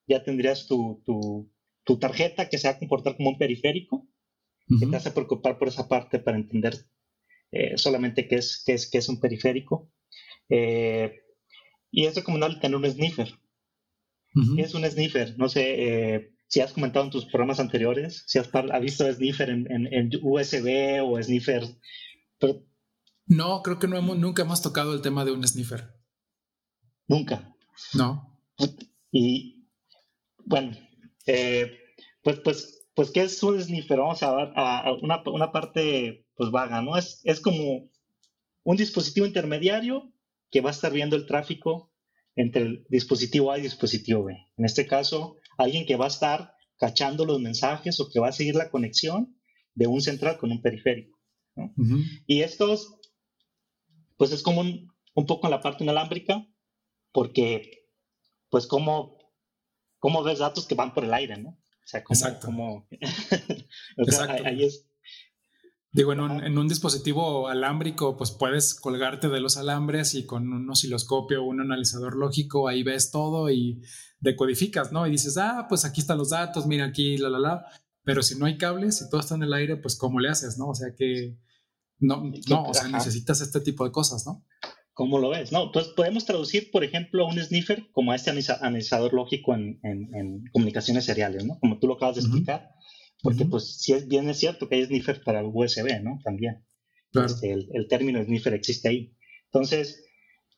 ya 0.08 0.24
tendrías 0.24 0.66
tu, 0.66 1.04
tu, 1.06 1.52
tu 1.84 2.00
tarjeta 2.00 2.50
que 2.50 2.58
se 2.58 2.68
va 2.68 2.74
a 2.74 2.80
comportar 2.80 3.16
como 3.16 3.30
un 3.30 3.38
periférico, 3.38 4.08
que 4.80 4.88
te 4.88 4.96
hace 4.96 5.12
preocupar 5.12 5.60
por 5.60 5.68
esa 5.68 5.88
parte 5.88 6.18
para 6.18 6.38
entender 6.38 6.74
solamente 7.76 8.28
qué 8.28 8.38
es, 8.38 8.64
qué, 8.66 8.74
es, 8.74 8.90
qué 8.90 8.98
es 8.98 9.08
un 9.10 9.20
periférico. 9.20 9.93
Eh, 10.50 11.22
y 11.92 12.06
es 12.06 12.16
recomendable 12.16 12.60
tener 12.60 12.78
un 12.78 12.90
sniffer. 12.90 13.40
¿Qué 14.56 14.64
es 14.64 14.74
un 14.74 14.84
sniffer? 14.84 15.38
No 15.38 15.48
sé 15.48 16.16
eh, 16.16 16.34
si 16.48 16.60
has 16.60 16.74
comentado 16.74 17.06
en 17.06 17.12
tus 17.12 17.26
programas 17.26 17.60
anteriores, 17.60 18.24
si 18.28 18.40
has, 18.40 18.50
visto 18.82 19.12
sniffer 19.12 19.50
en, 19.50 20.10
USB 20.22 21.02
o 21.04 21.22
sniffer. 21.22 21.64
No, 23.26 23.62
creo 23.62 23.80
que 23.80 23.88
no 23.88 23.98
hemos, 23.98 24.18
nunca 24.18 24.42
hemos 24.42 24.62
tocado 24.62 24.94
el 24.94 25.02
tema 25.02 25.24
de 25.24 25.32
un 25.32 25.48
sniffer. 25.48 25.94
Nunca. 27.08 27.56
No. 27.94 28.40
Y 29.12 29.68
bueno, 30.46 30.78
eh, 31.26 31.72
pues, 32.24 32.40
pues, 32.40 32.88
pues, 32.96 33.12
¿qué 33.12 33.22
es 33.22 33.42
un 33.44 33.62
sniffer? 33.62 34.00
Vamos 34.00 34.24
a 34.24 34.36
ver 34.36 34.52
a, 34.56 34.94
una, 35.02 35.22
una, 35.26 35.52
parte 35.52 36.28
pues 36.36 36.52
vaga, 36.52 36.82
¿no? 36.82 36.98
Es, 36.98 37.22
es 37.24 37.40
como 37.40 37.90
un 38.64 38.78
dispositivo 38.78 39.26
intermediario 39.26 40.13
que 40.54 40.62
va 40.62 40.70
a 40.70 40.74
estar 40.74 40.94
viendo 40.94 41.16
el 41.16 41.26
tráfico 41.26 41.92
entre 42.36 42.62
el 42.62 42.86
dispositivo 42.88 43.52
A 43.52 43.58
y 43.58 43.62
el 43.62 43.64
dispositivo 43.64 44.24
B. 44.24 44.38
En 44.56 44.66
este 44.66 44.86
caso, 44.86 45.38
alguien 45.58 45.88
que 45.88 45.96
va 45.96 46.06
a 46.06 46.10
estar 46.10 46.54
cachando 46.78 47.26
los 47.26 47.42
mensajes 47.42 48.00
o 48.00 48.08
que 48.08 48.20
va 48.20 48.28
a 48.28 48.34
seguir 48.34 48.54
la 48.54 48.70
conexión 48.70 49.36
de 49.74 49.88
un 49.88 50.00
central 50.02 50.38
con 50.38 50.52
un 50.52 50.62
periférico. 50.62 51.20
Y 52.28 52.42
estos, 52.42 53.00
pues 54.16 54.32
es 54.32 54.44
como 54.44 54.62
un, 54.62 55.26
poco 55.26 55.48
en 55.48 55.52
la 55.52 55.62
parte 55.62 55.84
inalámbrica, 55.84 56.48
porque, 57.12 57.88
pues, 58.50 58.68
como, 58.68 59.18
como 59.98 60.22
ves 60.22 60.38
datos 60.38 60.68
que 60.68 60.76
van 60.76 60.94
por 60.94 61.04
el 61.04 61.16
aire, 61.16 61.38
¿no? 61.38 61.50
O 61.50 61.86
sea, 61.86 62.04
como, 62.04 62.88
Exacto. 63.98 64.44
ahí 64.46 64.64
es, 64.64 64.88
Digo, 65.94 66.12
en 66.12 66.22
un, 66.22 66.44
en 66.44 66.58
un, 66.58 66.68
dispositivo 66.68 67.48
alámbrico, 67.48 68.18
pues 68.18 68.32
puedes 68.32 68.74
colgarte 68.74 69.30
de 69.30 69.40
los 69.40 69.58
alambres 69.58 70.16
y 70.16 70.26
con 70.26 70.52
un 70.52 70.68
osciloscopio 70.68 71.44
o 71.44 71.46
un 71.46 71.62
analizador 71.62 72.16
lógico, 72.16 72.68
ahí 72.68 72.82
ves 72.82 73.12
todo 73.12 73.52
y 73.52 73.80
decodificas, 74.20 74.92
¿no? 74.92 75.06
Y 75.06 75.12
dices, 75.12 75.38
ah, 75.38 75.68
pues 75.70 75.86
aquí 75.86 76.02
están 76.02 76.18
los 76.18 76.32
datos, 76.32 76.66
mira 76.66 76.86
aquí, 76.86 77.18
la, 77.18 77.30
la, 77.30 77.38
la. 77.38 77.66
Pero 78.04 78.24
si 78.24 78.36
no 78.36 78.48
hay 78.48 78.58
cables 78.58 79.04
y 79.04 79.10
todo 79.10 79.22
está 79.22 79.36
en 79.36 79.44
el 79.44 79.54
aire, 79.54 79.78
pues 79.78 79.96
¿cómo 79.96 80.20
le 80.20 80.30
haces, 80.30 80.58
no? 80.58 80.70
O 80.70 80.76
sea 80.76 80.96
que 80.98 81.38
no, 82.00 82.24
no, 82.50 82.64
o 82.64 82.74
sea, 82.74 82.88
necesitas 82.88 83.42
este 83.42 83.60
tipo 83.60 83.86
de 83.86 83.92
cosas, 83.92 84.26
¿no? 84.26 84.44
¿Cómo 84.94 85.20
lo 85.20 85.30
ves? 85.30 85.52
No, 85.52 85.72
pues 85.72 85.90
podemos 85.90 86.26
traducir, 86.26 86.72
por 86.72 86.84
ejemplo, 86.84 87.28
un 87.28 87.40
sniffer 87.40 87.92
como 87.92 88.14
este 88.16 88.32
analizador 88.32 89.14
lógico 89.14 89.54
en, 89.54 89.80
en, 89.84 90.46
comunicaciones 90.52 91.06
seriales, 91.06 91.46
¿no? 91.46 91.60
Como 91.60 91.78
tú 91.78 91.88
lo 91.88 91.96
acabas 91.96 92.16
de 92.16 92.22
explicar 92.22 92.72
porque 93.24 93.46
pues 93.46 93.78
si 93.78 93.94
es 93.94 94.08
bien 94.08 94.30
es 94.30 94.38
cierto 94.38 94.68
que 94.68 94.76
hay 94.76 94.86
sniffer 94.86 95.24
para 95.24 95.44
USB, 95.46 96.04
¿no? 96.04 96.20
También. 96.24 96.64
Este, 97.14 97.54
el, 97.54 97.88
término 97.88 98.24
sniffer 98.24 98.54
existe 98.54 98.90
ahí. 98.90 99.16
Entonces, 99.46 100.04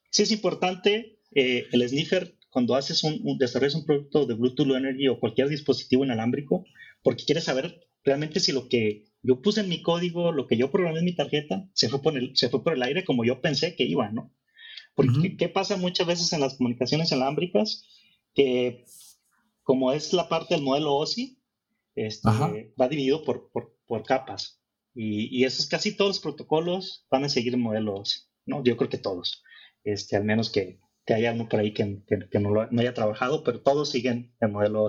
sí 0.09 0.23
es 0.23 0.31
importante 0.31 1.19
eh, 1.35 1.67
el 1.71 1.87
sniffer 1.87 2.35
cuando 2.49 2.75
haces 2.75 3.03
un, 3.03 3.19
un, 3.23 3.37
desarrollas 3.37 3.75
un 3.75 3.85
producto 3.85 4.25
de 4.25 4.33
Bluetooth 4.33 4.65
Low 4.65 4.77
Energy 4.77 5.07
o 5.09 5.19
cualquier 5.19 5.47
dispositivo 5.47 6.05
inalámbrico, 6.05 6.65
porque 7.03 7.25
quieres 7.25 7.43
saber 7.43 7.87
realmente 8.03 8.39
si 8.39 8.51
lo 8.51 8.67
que 8.67 9.05
yo 9.21 9.41
puse 9.41 9.61
en 9.61 9.69
mi 9.69 9.81
código, 9.81 10.31
lo 10.31 10.47
que 10.47 10.57
yo 10.57 10.71
programé 10.71 10.99
en 10.99 11.05
mi 11.05 11.15
tarjeta, 11.15 11.69
se 11.73 11.89
fue 11.89 12.01
por 12.01 12.17
el, 12.17 12.35
se 12.35 12.49
fue 12.49 12.63
por 12.63 12.73
el 12.73 12.81
aire 12.81 13.03
como 13.03 13.25
yo 13.25 13.41
pensé 13.41 13.75
que 13.75 13.83
iba, 13.83 14.09
¿no? 14.09 14.33
Porque 14.95 15.35
¿qué 15.37 15.49
pasa 15.49 15.77
muchas 15.77 16.07
veces 16.07 16.31
en 16.33 16.39
las 16.39 16.55
comunicaciones 16.55 17.11
inalámbricas? 17.11 17.83
Que 18.33 18.85
como 19.61 19.91
es 19.91 20.13
la 20.13 20.29
parte 20.29 20.55
del 20.55 20.63
modelo 20.63 20.95
OSI, 20.95 21.34
este, 21.95 22.29
va 22.79 22.87
dividido 22.87 23.23
por, 23.23 23.51
por, 23.51 24.03
capas. 24.03 24.61
Y, 24.93 25.37
y, 25.37 25.45
esos 25.45 25.67
casi 25.67 25.95
todos 25.95 26.09
los 26.09 26.19
protocolos 26.19 27.05
van 27.09 27.25
a 27.25 27.29
seguir 27.29 27.53
el 27.53 27.59
modelo 27.59 28.03
¿no? 28.45 28.63
Yo 28.63 28.77
creo 28.77 28.89
que 28.89 28.97
todos, 28.97 29.43
este, 29.83 30.15
al 30.15 30.23
menos 30.23 30.49
que, 30.49 30.79
que 31.05 31.13
haya 31.13 31.33
uno 31.33 31.47
por 31.47 31.59
ahí 31.59 31.73
que, 31.73 32.01
no, 32.39 32.49
lo, 32.49 32.61
haya 32.61 32.93
trabajado, 32.93 33.43
pero 33.43 33.61
todos 33.61 33.89
siguen 33.89 34.33
el 34.39 34.51
modelo 34.51 34.87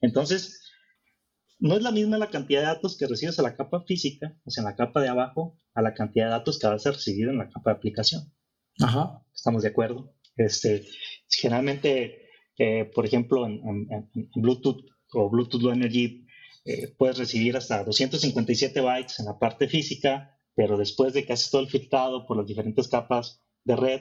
Entonces, 0.00 0.62
no 1.58 1.76
es 1.76 1.82
la 1.82 1.92
misma 1.92 2.18
la 2.18 2.30
cantidad 2.30 2.60
de 2.60 2.66
datos 2.66 2.96
que 2.96 3.06
recibes 3.06 3.38
a 3.38 3.42
la 3.42 3.56
capa 3.56 3.84
física, 3.86 4.36
o 4.44 4.50
sea, 4.50 4.62
en 4.62 4.66
la 4.66 4.76
capa 4.76 5.00
de 5.00 5.08
abajo, 5.08 5.58
a 5.74 5.82
la 5.82 5.94
cantidad 5.94 6.26
de 6.26 6.30
datos 6.32 6.58
que 6.58 6.66
vas 6.66 6.86
a 6.86 6.92
recibir 6.92 7.28
en 7.28 7.38
la 7.38 7.48
capa 7.48 7.70
de 7.70 7.76
aplicación. 7.76 8.32
Ajá. 8.80 9.22
¿Estamos 9.34 9.62
de 9.62 9.68
acuerdo? 9.68 10.14
Este, 10.36 10.84
generalmente, 11.28 12.28
eh, 12.58 12.90
por 12.94 13.06
ejemplo, 13.06 13.46
en, 13.46 14.10
Bluetooth 14.34 14.84
o 15.12 15.30
Bluetooth 15.30 15.62
Low 15.62 15.72
Energy, 15.72 16.25
eh, 16.66 16.88
puedes 16.98 17.16
recibir 17.16 17.56
hasta 17.56 17.84
257 17.84 18.80
bytes 18.80 19.20
en 19.20 19.26
la 19.26 19.38
parte 19.38 19.68
física, 19.68 20.36
pero 20.56 20.76
después 20.76 21.12
de 21.12 21.24
que 21.24 21.32
haces 21.32 21.50
todo 21.50 21.62
el 21.62 21.68
filtrado 21.68 22.26
por 22.26 22.36
las 22.36 22.46
diferentes 22.46 22.88
capas 22.88 23.40
de 23.62 23.76
red 23.76 24.00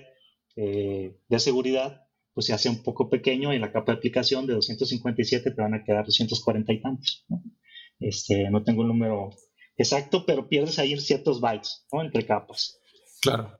eh, 0.55 1.15
de 1.27 1.39
seguridad, 1.39 2.07
pues 2.33 2.47
se 2.47 2.53
hace 2.53 2.69
un 2.69 2.81
poco 2.81 3.07
pequeño 3.07 3.53
y 3.53 3.57
en 3.57 3.61
la 3.61 3.71
capa 3.71 3.91
de 3.91 3.99
aplicación 3.99 4.47
de 4.47 4.55
257 4.55 5.51
te 5.51 5.61
van 5.61 5.75
a 5.75 5.83
quedar 5.83 6.05
240 6.05 6.73
y 6.73 6.81
tantos. 6.81 7.25
¿no? 7.29 7.43
Este, 7.99 8.49
no 8.49 8.63
tengo 8.63 8.81
el 8.81 8.87
número 8.87 9.29
exacto, 9.77 10.25
pero 10.25 10.49
pierdes 10.49 10.79
ahí 10.79 10.97
ciertos 10.97 11.39
bytes 11.39 11.85
¿no? 11.91 12.01
entre 12.01 12.25
capas. 12.25 12.79
Claro. 13.21 13.55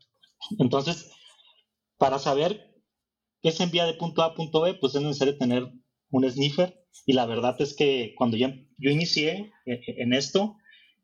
Entonces, 0.58 1.12
para 1.98 2.18
saber 2.18 2.74
qué 3.44 3.52
se 3.52 3.64
envía 3.64 3.86
de 3.86 3.94
punto 3.94 4.24
A 4.24 4.28
a 4.28 4.34
punto 4.34 4.62
B, 4.62 4.74
pues 4.74 4.96
es 4.96 5.02
necesario 5.04 5.38
tener 5.38 5.72
un 6.10 6.32
sniffer. 6.32 6.85
Y 7.06 7.14
la 7.14 7.26
verdad 7.26 7.56
es 7.60 7.76
que 7.76 8.14
cuando 8.18 8.38
yo, 8.38 8.50
inicié 8.80 9.52
eh, 9.66 9.82
en 9.98 10.14
esto, 10.14 10.58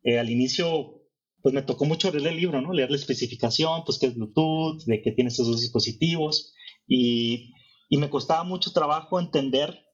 eh, 0.03 0.19
al 0.19 0.29
inicio, 0.29 1.03
pues 1.41 1.53
me 1.53 1.61
tocó 1.61 1.85
mucho 1.85 2.11
leer 2.11 2.27
el 2.27 2.37
libro, 2.37 2.61
¿no? 2.61 2.73
Leer 2.73 2.89
la 2.89 2.97
especificación, 2.97 3.83
pues 3.85 3.99
qué 3.99 4.07
es 4.07 4.15
Bluetooth, 4.15 4.83
de 4.85 5.01
qué 5.01 5.11
tiene 5.11 5.29
estos 5.29 5.47
dos 5.47 5.61
dispositivos. 5.61 6.53
Y 6.87 7.51
y 7.91 7.97
me 7.97 8.09
costaba 8.09 8.45
mucho 8.45 8.71
trabajo 8.71 9.19
entender 9.19 9.85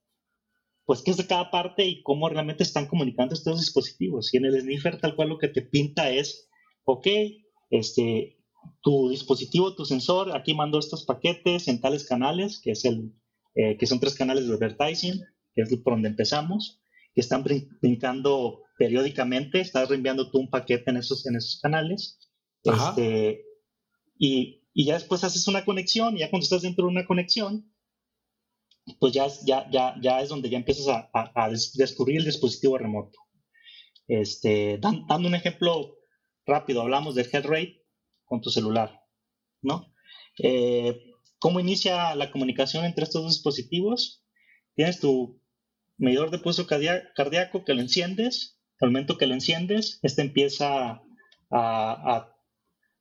pues 0.86 1.02
qué 1.02 1.12
es 1.12 1.18
de 1.18 1.26
cada 1.26 1.50
parte 1.50 1.84
y 1.86 2.04
cómo 2.04 2.30
realmente 2.30 2.64
están 2.64 2.86
comunicando 2.86 3.34
estos 3.34 3.60
dispositivos. 3.60 4.32
Y 4.34 4.38
en 4.38 4.46
el 4.46 4.62
sniffer 4.62 5.02
tal 5.02 5.16
cual 5.16 5.30
lo 5.30 5.40
que 5.40 5.50
te 5.50 5.64
pinta 5.64 6.12
es, 6.12 6.48
ok, 6.86 7.08
este, 7.72 8.38
tu 8.82 9.10
dispositivo, 9.10 9.76
tu 9.76 9.84
sensor, 9.84 10.34
aquí 10.34 10.54
mando 10.54 10.78
estos 10.78 11.06
paquetes 11.06 11.68
en 11.68 11.82
tales 11.82 12.06
canales, 12.06 12.62
que, 12.62 12.72
es 12.72 12.86
el, 12.86 13.12
eh, 13.56 13.76
que 13.78 13.88
son 13.88 14.00
tres 14.00 14.16
canales 14.16 14.48
de 14.48 14.54
advertising, 14.54 15.20
que 15.66 15.74
es 15.76 15.82
por 15.82 15.94
donde 15.94 16.10
empezamos, 16.10 16.80
que 17.14 17.22
están 17.22 17.44
brincando 17.82 18.62
periódicamente, 18.78 19.60
estás 19.60 19.90
reenviando 19.90 20.30
tú 20.30 20.40
un 20.40 20.50
paquete 20.50 20.92
en 20.92 20.98
esos, 20.98 21.26
en 21.26 21.36
esos 21.36 21.60
canales. 21.60 22.20
Este, 22.64 23.44
y, 24.20 24.64
y 24.74 24.86
ya 24.86 24.94
después 24.94 25.24
haces 25.24 25.48
una 25.48 25.66
conexión, 25.66 26.16
y 26.16 26.20
ya 26.20 26.30
cuando 26.30 26.44
estás 26.44 26.62
dentro 26.62 26.86
de 26.86 26.92
una 26.92 27.06
conexión, 27.06 27.74
pues 29.00 29.14
ya, 29.14 29.28
ya, 29.46 29.70
ya, 29.72 29.96
ya 30.02 30.22
es 30.22 30.30
donde 30.30 30.50
ya 30.50 30.58
empiezas 30.58 30.88
a, 30.88 31.10
a, 31.14 31.50
descubrir 31.50 32.18
el 32.20 32.26
dispositivo 32.26 32.78
remoto. 32.78 33.20
Este, 34.08 34.80
dando 34.80 35.28
un 35.28 35.36
ejemplo 35.36 35.98
rápido, 36.46 36.82
hablamos 36.82 37.16
del 37.16 37.28
head 37.32 37.46
rate 37.46 37.84
con 38.26 38.42
tu 38.42 38.50
celular, 38.50 39.02
¿no? 39.62 39.94
Eh, 40.42 41.14
¿Cómo 41.40 41.60
inicia 41.60 42.16
la 42.16 42.32
comunicación 42.32 42.86
entre 42.86 43.04
estos 43.04 43.24
dos 43.24 43.34
dispositivos? 43.34 44.24
Tienes 44.76 45.00
tu 45.00 45.42
medidor 45.98 46.32
de 46.32 46.40
pulso 46.40 46.68
cardíaco 46.68 47.66
que 47.66 47.74
lo 47.74 47.82
enciendes, 47.82 48.60
al 48.80 48.90
momento 48.90 49.18
que 49.18 49.28
lo 49.28 49.34
enciendes, 49.34 50.00
este 50.04 50.22
empieza 50.22 51.02
a, 51.52 52.28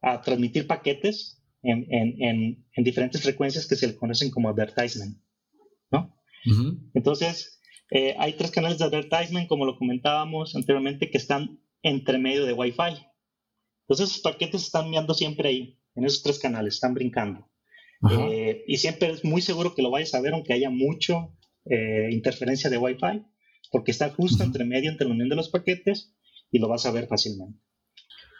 a 0.02 0.22
transmitir 0.22 0.66
paquetes 0.66 1.42
en, 1.62 1.86
en, 1.90 2.64
en, 2.72 2.84
diferentes 2.84 3.22
frecuencias 3.22 3.66
que 3.66 3.76
se 3.76 3.88
le 3.88 3.96
conocen 3.96 4.30
como 4.30 4.48
advertisement. 4.48 5.18
Entonces, 6.94 7.60
eh, 7.90 8.14
hay 8.18 8.34
tres 8.34 8.52
canales 8.52 8.78
de 8.78 8.84
advertisement, 8.84 9.48
como 9.48 9.66
lo 9.66 9.76
comentábamos 9.76 10.54
anteriormente, 10.54 11.10
que 11.10 11.18
están 11.18 11.60
entre 11.82 12.18
medio 12.18 12.46
de 12.46 12.52
Wi-Fi. 12.52 13.04
Entonces, 13.82 14.10
esos 14.10 14.20
paquetes 14.20 14.62
están 14.62 14.84
enviando 14.84 15.12
siempre 15.12 15.48
ahí, 15.48 15.80
en 15.96 16.04
esos 16.04 16.22
tres 16.22 16.38
canales, 16.38 16.74
están 16.74 16.94
brincando. 16.94 17.50
Eh, 18.08 18.62
y 18.68 18.76
siempre 18.76 19.10
es 19.10 19.24
muy 19.24 19.42
seguro 19.42 19.74
que 19.74 19.82
lo 19.82 19.90
vayas 19.90 20.14
a 20.14 20.20
ver, 20.20 20.34
aunque 20.34 20.52
haya 20.52 20.70
mucho 20.70 21.36
eh, 21.70 22.08
interferencia 22.10 22.70
de 22.70 22.78
Wi-Fi, 22.78 23.24
porque 23.70 23.90
está 23.90 24.10
justo 24.10 24.42
entre 24.44 24.64
medio, 24.64 24.90
entre 24.90 25.06
la 25.06 25.14
unión 25.14 25.28
de 25.28 25.36
los 25.36 25.48
paquetes, 25.48 26.14
y 26.50 26.58
lo 26.58 26.68
vas 26.68 26.86
a 26.86 26.92
ver 26.92 27.06
fácilmente. 27.08 27.60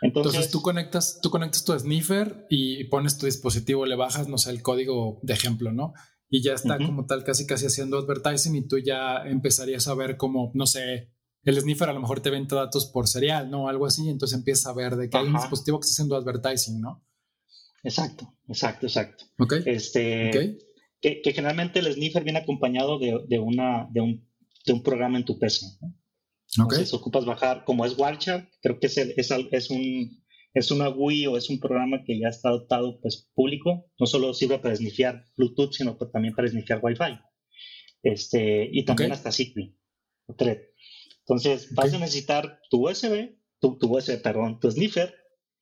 Entonces, 0.02 0.34
Entonces, 0.34 0.52
tú 0.52 0.62
conectas, 0.62 1.18
tú 1.22 1.30
conectas 1.30 1.64
tu 1.64 1.78
sniffer 1.78 2.46
y 2.50 2.84
pones 2.84 3.18
tu 3.18 3.26
dispositivo, 3.26 3.86
le 3.86 3.96
bajas, 3.96 4.28
no 4.28 4.38
sé, 4.38 4.50
el 4.50 4.62
código 4.62 5.20
de 5.22 5.32
ejemplo, 5.32 5.72
¿no? 5.72 5.94
y 6.28 6.42
ya 6.42 6.54
está 6.54 6.78
como 6.78 7.06
tal 7.06 7.24
casi 7.24 7.46
casi 7.46 7.66
haciendo 7.66 7.98
advertising 7.98 8.56
y 8.56 8.66
tú 8.66 8.78
ya 8.78 9.18
empezarías 9.24 9.86
a 9.88 9.94
ver 9.94 10.16
como, 10.16 10.50
no 10.54 10.66
sé, 10.66 11.12
el 11.44 11.60
sniffer 11.60 11.88
a 11.88 11.92
lo 11.92 12.00
mejor 12.00 12.20
te 12.20 12.30
vende 12.30 12.56
datos 12.56 12.86
por 12.86 13.06
serial, 13.06 13.50
¿no? 13.50 13.68
Algo 13.68 13.86
así, 13.86 14.08
entonces 14.08 14.36
empiezas 14.36 14.66
a 14.66 14.72
ver 14.72 14.96
de 14.96 15.08
que 15.08 15.16
hay 15.16 15.26
un 15.26 15.34
dispositivo 15.34 15.78
que 15.78 15.84
está 15.84 15.94
haciendo 15.94 16.16
advertising, 16.16 16.80
¿no? 16.80 17.04
Exacto, 17.84 18.34
exacto, 18.48 18.86
exacto. 18.86 19.24
Ok. 19.38 19.54
Este, 19.64 20.58
Que, 21.22 21.32
generalmente 21.32 21.78
el 21.78 21.92
sniffer 21.92 22.24
viene 22.24 22.40
acompañado 22.40 22.98
de, 22.98 23.20
de 23.28 23.38
una, 23.38 23.88
de, 23.92 24.00
un, 24.00 24.28
de 24.64 24.72
un 24.72 24.82
programa 24.82 25.18
en 25.18 25.24
tu 25.24 25.38
PC. 25.38 25.66
¿no? 25.80 26.64
Entonces 26.64 26.92
ocupas 26.94 27.24
bajar, 27.24 27.64
como 27.64 27.84
es 27.84 27.96
Wireshark, 27.98 28.50
creo 28.60 28.80
que 28.80 28.86
es, 28.86 28.96
es, 28.98 29.30
es 29.52 29.70
un 29.70 30.24
es 30.56 30.70
una 30.70 30.88
GUI 30.88 31.26
o 31.26 31.36
es 31.36 31.50
un 31.50 31.60
programa 31.60 32.02
que 32.02 32.18
ya 32.18 32.28
está 32.28 32.48
adoptado 32.48 32.98
pues 33.02 33.30
público, 33.34 33.90
no 33.98 34.06
solo 34.06 34.32
sirve 34.32 34.58
para 34.58 34.74
snifear 34.74 35.22
Bluetooth, 35.36 35.72
sino 35.72 35.98
también 35.98 36.34
para 36.34 36.48
snifear 36.48 36.80
Wi-Fi. 36.82 37.18
Este, 38.02 38.66
y 38.72 38.84
también 38.86 39.12
hasta 39.12 39.32
Zigbee 39.32 39.76
o 40.26 40.34
Thread. 40.34 40.60
Entonces, 41.20 41.74
vas 41.74 41.92
a 41.92 41.98
necesitar 41.98 42.60
tu 42.70 42.88
USB, 42.88 43.36
tu, 43.60 43.76
tu 43.76 43.94
USB, 43.94 44.22
perdón, 44.22 44.58
tu 44.58 44.70
sniffer, 44.70 45.14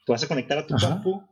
que 0.06 0.12
vas 0.12 0.22
a 0.22 0.28
conectar 0.28 0.58
a 0.58 0.66
tu 0.66 0.76
compu, 0.76 1.26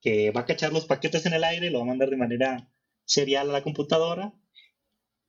que 0.00 0.32
va 0.32 0.40
a 0.40 0.46
cachar 0.46 0.72
los 0.72 0.86
paquetes 0.86 1.26
en 1.26 1.34
el 1.34 1.44
aire, 1.44 1.70
lo 1.70 1.78
va 1.78 1.84
a 1.84 1.88
mandar 1.88 2.10
de 2.10 2.16
manera 2.16 2.72
serial 3.06 3.48
a 3.48 3.54
la 3.54 3.62
computadora, 3.62 4.34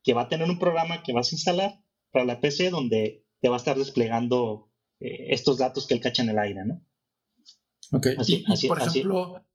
que 0.04 0.14
va 0.14 0.24
a 0.24 0.30
tener 0.30 0.50
un 0.50 0.60
programa 0.60 1.04
que 1.04 1.14
vas 1.14 1.32
a 1.32 1.36
instalar 1.36 1.82
para 2.12 2.26
la 2.26 2.42
PC 2.42 2.70
donde 2.70 3.26
te 3.40 3.50
va 3.50 3.56
a 3.56 3.60
estar 3.60 3.78
desplegando 3.78 4.70
eh, 5.00 5.28
estos 5.30 5.58
datos 5.58 5.88
que 5.88 5.94
él 5.94 6.02
cacha 6.02 6.24
en 6.24 6.30
el 6.30 6.40
aire, 6.40 6.66
¿no? 6.66 6.84
Ok, 7.94 8.08
y, 8.26 8.68
por 8.68 8.82
ejemplo, 8.82 9.46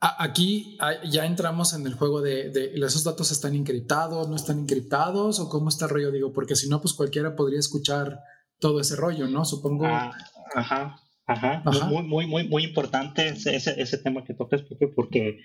aquí 0.00 0.76
ya 1.10 1.26
entramos 1.26 1.72
en 1.72 1.86
el 1.86 1.94
juego 1.94 2.20
de, 2.20 2.50
esos 2.74 3.04
datos 3.04 3.30
están 3.30 3.54
encriptados, 3.54 4.28
no 4.28 4.36
están 4.36 4.60
encriptados 4.60 5.38
o 5.38 5.48
cómo 5.48 5.68
está 5.68 5.84
el 5.84 5.92
rollo, 5.92 6.10
digo, 6.10 6.32
porque 6.32 6.56
si 6.56 6.68
no, 6.68 6.80
pues 6.80 6.94
cualquiera 6.94 7.36
podría 7.36 7.60
escuchar 7.60 8.20
todo 8.58 8.80
ese 8.80 8.96
rollo, 8.96 9.28
¿no? 9.28 9.44
Supongo. 9.44 9.86
Ah, 9.86 10.16
ajá, 10.54 11.00
ajá, 11.26 11.62
Muy, 11.88 12.02
muy, 12.02 12.26
muy, 12.26 12.48
muy 12.48 12.64
importante 12.64 13.28
ese, 13.28 13.54
ese, 13.56 13.98
tema 13.98 14.24
que 14.24 14.34
tocas, 14.34 14.62
porque 14.96 15.38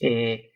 eh, 0.00 0.50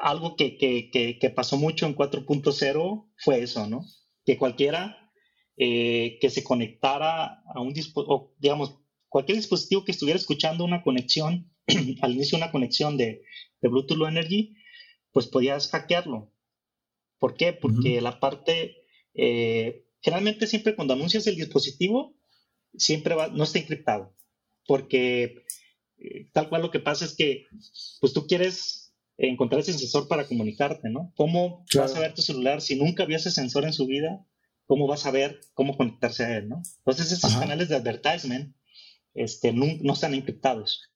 algo 0.00 0.36
que, 0.36 0.56
que, 0.56 0.90
que, 1.18 1.30
pasó 1.30 1.56
mucho 1.56 1.86
en 1.86 1.94
4.0 1.94 3.10
fue 3.16 3.42
eso, 3.42 3.66
¿no? 3.66 3.84
Que 4.24 4.36
cualquiera 4.36 5.12
eh, 5.56 6.18
que 6.20 6.30
se 6.30 6.44
conectara 6.44 7.42
a 7.54 7.60
un 7.60 7.72
dispositivo, 7.72 8.34
digamos, 8.38 8.78
cualquier 9.08 9.36
dispositivo 9.36 9.84
que 9.84 9.92
estuviera 9.92 10.18
escuchando 10.18 10.64
una 10.64 10.82
conexión, 10.82 11.52
al 12.02 12.12
inicio 12.12 12.38
una 12.38 12.50
conexión 12.50 12.96
de, 12.96 13.22
Bluetooth 13.62 13.98
Low 13.98 14.08
Energy, 14.08 14.56
pues 15.12 15.26
podías 15.26 15.68
hackearlo. 15.68 16.32
¿Por 17.18 17.34
qué? 17.34 17.52
Porque 17.52 18.00
la 18.00 18.18
parte, 18.20 18.76
eh, 19.12 19.84
generalmente 20.00 20.46
siempre 20.46 20.74
cuando 20.74 20.94
anuncias 20.94 21.26
el 21.26 21.36
dispositivo, 21.36 22.16
siempre 22.74 23.14
va, 23.14 23.28
no 23.28 23.44
está 23.44 23.58
encriptado. 23.58 24.16
Porque 24.66 25.44
eh, 25.98 26.30
tal 26.32 26.48
cual 26.48 26.62
lo 26.62 26.70
que 26.70 26.80
pasa 26.80 27.04
es 27.04 27.14
que, 27.14 27.46
pues 28.00 28.14
tú 28.14 28.26
quieres 28.26 28.89
encontrar 29.28 29.60
ese 29.60 29.74
sensor 29.74 30.08
para 30.08 30.26
comunicarte, 30.26 30.88
¿no? 30.88 31.12
¿Cómo 31.16 31.64
vas 31.74 31.94
a 31.94 32.00
ver 32.00 32.14
tu 32.14 32.22
celular 32.22 32.60
si 32.60 32.76
nunca 32.76 33.04
vio 33.04 33.16
ese 33.16 33.30
sensor 33.30 33.64
en 33.64 33.72
su 33.72 33.86
vida? 33.86 34.26
¿Cómo 34.66 34.86
vas 34.86 35.04
a 35.06 35.10
ver 35.10 35.40
cómo 35.52 35.76
conectarse 35.76 36.24
a 36.24 36.38
él, 36.38 36.48
¿no? 36.48 36.62
Entonces 36.78 37.12
esos 37.12 37.36
canales 37.36 37.68
de 37.68 37.76
advertisement 37.76 38.54
este, 39.14 39.52
no, 39.52 39.92
están 39.92 40.14
encriptados. 40.14 40.90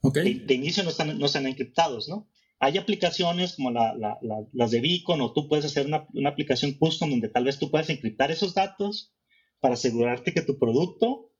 Okay. 0.00 0.34
De, 0.40 0.54
inicio 0.54 0.82
no 0.82 0.90
están, 0.90 1.18
no 1.18 1.26
están 1.26 1.46
encriptados, 1.46 2.08
¿no? 2.08 2.28
Hay 2.58 2.78
aplicaciones 2.78 3.56
como 3.56 3.70
las 3.70 4.70
de 4.70 4.80
Beacon 4.80 5.20
o 5.20 5.32
tú 5.32 5.48
puedes 5.48 5.64
hacer 5.64 5.86
una, 5.86 6.06
aplicación 6.28 6.72
custom 6.72 7.10
donde 7.10 7.28
tal 7.28 7.44
vez 7.44 7.58
tú 7.58 7.70
puedas 7.70 7.90
encriptar 7.90 8.30
esos 8.30 8.54
datos 8.54 9.12
para 9.60 9.74
asegurarte 9.74 10.32
que 10.32 10.42
tu 10.42 10.58
producto 10.58 11.30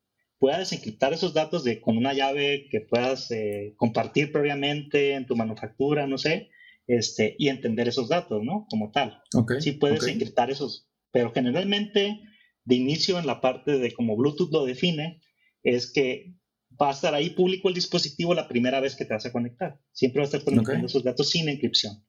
pueda 0.45 0.59
desencriptar 0.59 1.11
esos 1.11 1.33
datos 1.33 1.63
de, 1.63 1.81
con 1.81 1.97
una 1.97 2.13
llave 2.13 2.67
que 2.69 2.79
puedas 2.79 3.31
eh, 3.31 3.73
compartir 3.77 4.31
previamente 4.31 5.15
en 5.15 5.25
tu 5.25 5.35
manufactura, 5.35 6.05
no 6.05 6.19
sé, 6.19 6.51
este, 6.85 7.35
y 7.39 7.49
entender 7.49 7.87
esos 7.87 8.09
datos, 8.09 8.43
¿no? 8.43 8.67
Como 8.69 8.91
tal. 8.91 9.23
Okay. 9.33 9.59
Sí 9.59 9.71
puedes 9.71 10.05
encriptar 10.05 10.51
esos, 10.51 10.87
pero 11.11 11.33
generalmente 11.33 12.21
de 12.63 12.75
inicio 12.75 13.17
en 13.17 13.25
la 13.25 13.41
parte 13.41 13.79
de 13.79 13.91
como 13.91 14.15
Bluetooth 14.15 14.51
lo 14.51 14.65
define, 14.65 15.19
es 15.63 15.91
que 15.91 16.35
va 16.79 16.89
a 16.89 16.93
estar 16.93 17.15
ahí 17.15 17.31
público 17.31 17.69
el 17.69 17.73
dispositivo 17.73 18.35
la 18.35 18.47
primera 18.47 18.79
vez 18.79 18.95
que 18.95 19.05
te 19.05 19.15
vas 19.15 19.25
a 19.25 19.31
conectar. 19.31 19.79
Siempre 19.93 20.19
va 20.19 20.25
a 20.25 20.29
estar 20.29 20.43
conectando 20.43 20.85
esos 20.85 21.03
datos 21.03 21.27
sin 21.31 21.49
encripción. 21.49 22.05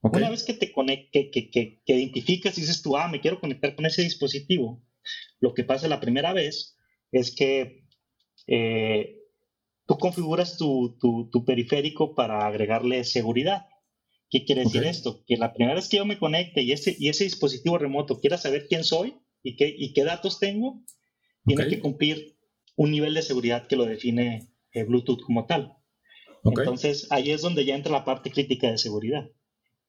Una 0.00 0.30
vez 0.30 0.42
que 0.42 0.54
te 0.54 0.72
conecte, 0.72 1.30
que, 1.30 1.48
que, 1.48 1.80
que, 1.86 1.94
identificas 1.96 2.58
y 2.58 2.62
dices 2.62 2.82
tú, 2.82 2.96
ah, 2.96 3.06
me 3.06 3.20
quiero 3.20 3.38
conectar 3.38 3.76
con 3.76 3.86
ese 3.86 4.02
dispositivo, 4.02 4.84
lo 5.38 5.54
que 5.54 5.62
pasa 5.62 5.86
la 5.86 6.00
primera 6.00 6.32
vez 6.32 6.76
es 7.12 7.34
que 7.34 7.84
eh, 8.48 9.18
tú 9.86 9.98
configuras 9.98 10.56
tu, 10.56 10.98
tu, 10.98 11.44
periférico 11.44 12.14
para 12.14 12.46
agregarle 12.46 13.04
seguridad. 13.04 13.66
¿Qué 14.30 14.44
quiere 14.44 14.62
decir 14.62 14.84
esto? 14.84 15.22
Que 15.26 15.36
la 15.36 15.52
primera 15.52 15.74
vez 15.74 15.88
que 15.88 15.98
yo 15.98 16.06
me 16.06 16.18
conecte 16.18 16.62
y 16.62 16.72
ese, 16.72 16.96
y 16.98 17.10
ese 17.10 17.24
dispositivo 17.24 17.78
remoto 17.78 18.18
quiera 18.18 18.38
saber 18.38 18.66
quién 18.66 18.82
soy 18.82 19.14
y 19.42 19.56
qué, 19.56 19.72
y 19.76 19.92
qué 19.92 20.04
datos 20.04 20.40
tengo, 20.40 20.82
tiene 21.44 21.68
que 21.68 21.80
cumplir 21.80 22.38
un 22.76 22.90
nivel 22.90 23.14
de 23.14 23.22
seguridad 23.22 23.66
que 23.66 23.76
lo 23.76 23.84
define 23.84 24.48
eh, 24.72 24.84
Bluetooth 24.84 25.22
como 25.22 25.46
tal. 25.46 25.76
Entonces, 26.44 27.06
ahí 27.10 27.30
es 27.30 27.42
donde 27.42 27.64
ya 27.64 27.76
entra 27.76 27.92
la 27.92 28.04
parte 28.04 28.30
crítica 28.30 28.70
de 28.70 28.78
seguridad. 28.78 29.30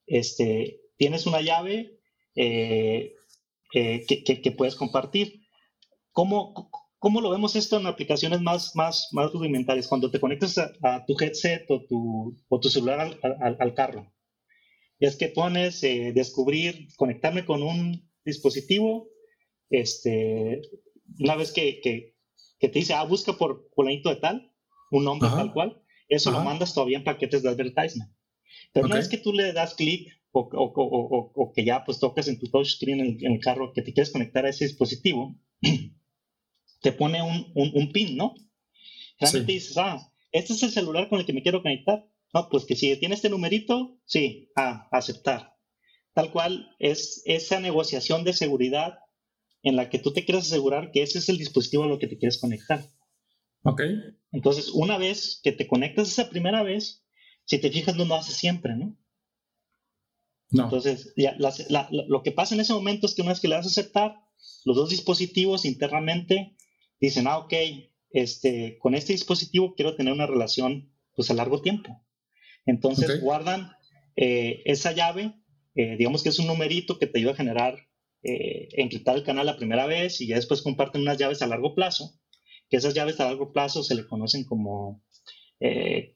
Este, 0.05 0.81
tienes 0.97 1.25
una 1.25 1.41
llave 1.41 1.99
eh, 2.35 3.15
eh, 3.73 4.05
que, 4.05 4.51
puedes 4.51 4.75
compartir. 4.75 5.41
¿Cómo, 6.11 6.69
¿Cómo, 7.03 7.19
lo 7.19 7.31
vemos 7.31 7.57
esto 7.57 7.77
en 7.77 7.85
aplicaciones 7.85 8.39
más, 8.39 8.77
más, 8.77 9.09
más 9.11 9.33
rudimentarias? 9.33 9.89
Cuando 9.89 10.09
te 10.09 10.21
conectas 10.21 10.57
a, 10.57 11.05
tu 11.05 11.17
headset 11.19 11.69
o 11.69 11.85
tu, 11.85 12.39
o 12.47 12.59
tu 12.61 12.69
celular 12.69 13.19
al, 13.21 13.57
al, 13.59 13.73
carro. 13.73 14.09
Es 14.99 15.17
que 15.17 15.27
pones 15.27 15.81
descubrir, 15.81 16.87
conectarme 16.95 17.43
con 17.43 17.61
un 17.61 18.09
dispositivo, 18.23 19.09
este, 19.69 20.61
una 21.19 21.35
vez 21.35 21.51
que, 21.51 21.81
que, 21.81 22.15
te 22.69 22.79
dice, 22.79 22.93
ah, 22.93 23.03
busca 23.03 23.33
por 23.33 23.67
fulanito 23.75 24.07
de 24.07 24.21
tal, 24.21 24.53
un 24.89 25.03
nombre 25.03 25.27
tal 25.27 25.51
cual, 25.51 25.83
eso 26.07 26.31
lo 26.31 26.39
mandas 26.39 26.73
todavía 26.73 26.99
en 26.99 27.03
paquetes 27.03 27.43
de 27.43 27.49
advertisement. 27.49 28.13
Pero 28.71 28.85
una 28.85 28.95
vez 28.95 29.09
que 29.09 29.17
tú 29.17 29.33
le 29.33 29.51
das 29.51 29.75
clic 29.75 30.07
o, 30.31 30.47
o, 30.53 31.31
o, 31.35 31.51
que 31.51 31.65
ya 31.65 31.83
pues 31.83 31.99
tocas 31.99 32.29
en 32.29 32.39
tu 32.39 32.47
touchscreen 32.47 33.01
en, 33.01 33.17
en, 33.25 33.33
el 33.33 33.39
carro 33.41 33.73
que 33.73 33.81
te 33.81 33.91
quieres 33.91 34.13
conectar 34.13 34.45
a 34.45 34.49
ese 34.51 34.63
dispositivo, 34.63 35.35
te 36.83 36.91
pone 36.91 37.23
un, 37.23 37.49
un, 37.55 37.91
pin, 37.93 38.17
¿no? 38.17 38.35
Realmente 39.17 39.53
dices, 39.53 39.77
ah, 39.77 40.11
este 40.33 40.51
es 40.51 40.63
el 40.63 40.71
celular 40.71 41.07
con 41.07 41.17
el 41.17 41.25
que 41.25 41.31
me 41.31 41.41
quiero 41.41 41.63
conectar. 41.63 42.05
No, 42.33 42.49
pues 42.49 42.65
que 42.65 42.75
si 42.75 42.95
tiene 42.97 43.15
este 43.15 43.29
numerito, 43.29 43.97
sí, 44.05 44.51
ah, 44.57 44.89
aceptar. 44.91 45.55
Tal 46.13 46.29
cual 46.31 46.75
es 46.79 47.23
esa 47.25 47.61
negociación 47.61 48.25
de 48.25 48.33
seguridad 48.33 48.99
en 49.63 49.77
la 49.77 49.89
que 49.89 49.97
tú 49.97 50.11
te 50.11 50.25
quieres 50.25 50.47
asegurar 50.47 50.91
que 50.91 51.03
ese 51.03 51.19
es 51.19 51.29
el 51.29 51.37
dispositivo 51.37 51.83
a 51.83 51.87
lo 51.87 51.99
que 51.99 52.07
te 52.07 52.17
quieres 52.17 52.37
conectar. 52.37 52.85
Ok. 53.63 53.81
Entonces, 54.33 54.69
una 54.73 54.97
vez 54.97 55.39
que 55.41 55.53
te 55.53 55.67
conectas 55.67 56.09
esa 56.09 56.29
primera 56.29 56.63
vez, 56.63 57.05
si 57.45 57.59
te 57.59 57.71
fijas, 57.71 57.95
no 57.95 58.03
lo 58.03 58.15
hace 58.15 58.33
siempre, 58.33 58.75
¿no? 58.75 58.97
No. 60.49 60.65
Entonces, 60.65 61.13
ya, 61.15 61.37
lo 61.91 62.23
que 62.23 62.33
pasa 62.33 62.55
en 62.55 62.61
ese 62.61 62.73
momento 62.73 63.07
es 63.07 63.15
que 63.15 63.21
una 63.21 63.31
vez 63.31 63.39
que 63.39 63.47
le 63.47 63.55
das 63.55 63.65
a 63.67 63.69
aceptar, 63.69 64.17
los 64.65 64.75
dos 64.75 64.89
dispositivos 64.89 65.63
internamente 65.63 66.57
dicen, 67.07 67.27
ah, 67.27 67.37
ok, 67.37 67.53
este, 68.11 68.77
con 68.79 68.95
este 68.95 69.13
dispositivo 69.13 69.75
quiero 69.75 69.95
tener 69.95 70.13
una 70.13 70.27
relación 70.27 70.93
pues 71.15 71.29
a 71.29 71.33
largo 71.33 71.61
tiempo. 71.61 72.01
Entonces 72.65 73.21
guardan 73.21 73.71
eh, 74.15 74.61
esa 74.65 74.93
llave, 74.93 75.33
eh, 75.75 75.97
digamos 75.97 76.23
que 76.23 76.29
es 76.29 76.39
un 76.39 76.47
numerito 76.47 76.97
que 76.97 77.07
te 77.07 77.19
ayuda 77.19 77.33
a 77.33 77.35
generar 77.35 77.77
eh, 78.23 78.69
encriptar 78.73 79.17
el 79.17 79.25
canal 79.25 79.45
la 79.45 79.57
primera 79.57 79.85
vez 79.85 80.21
y 80.21 80.27
ya 80.27 80.37
después 80.37 80.61
comparten 80.61 81.01
unas 81.01 81.17
llaves 81.17 81.41
a 81.41 81.47
largo 81.47 81.75
plazo, 81.75 82.17
que 82.69 82.77
esas 82.77 82.93
llaves 82.93 83.19
a 83.19 83.25
largo 83.25 83.51
plazo 83.51 83.83
se 83.83 83.95
le 83.95 84.07
conocen 84.07 84.45
como, 84.45 85.03
eh, 85.59 86.15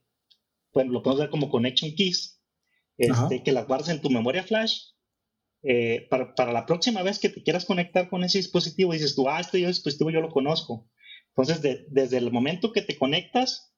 bueno, 0.74 0.94
lo 0.94 1.04
podemos 1.04 1.20
ver 1.20 1.30
como 1.30 1.50
connection 1.50 1.96
keys, 1.96 2.42
este, 2.98 3.44
que 3.44 3.52
las 3.52 3.68
guardas 3.68 3.90
en 3.90 4.02
tu 4.02 4.10
memoria 4.10 4.44
flash. 4.44 4.92
Eh, 5.70 6.08
para, 6.10 6.34
para, 6.34 6.54
la 6.54 6.66
próxima 6.66 7.04
vez 7.04 7.20
que 7.20 7.28
te 7.28 7.44
quieras 7.44 7.66
conectar 7.66 8.10
con 8.10 8.24
ese 8.24 8.38
dispositivo, 8.38 8.94
dices 8.94 9.16
tú, 9.16 9.28
ah, 9.28 9.42
este 9.42 9.58
dispositivo 9.58 10.10
yo 10.10 10.22
lo 10.22 10.30
conozco. 10.30 10.90
Entonces, 11.36 11.86
desde 11.90 12.18
el 12.18 12.32
momento 12.32 12.72
que 12.72 12.82
te 12.82 12.98
conectas, 12.98 13.76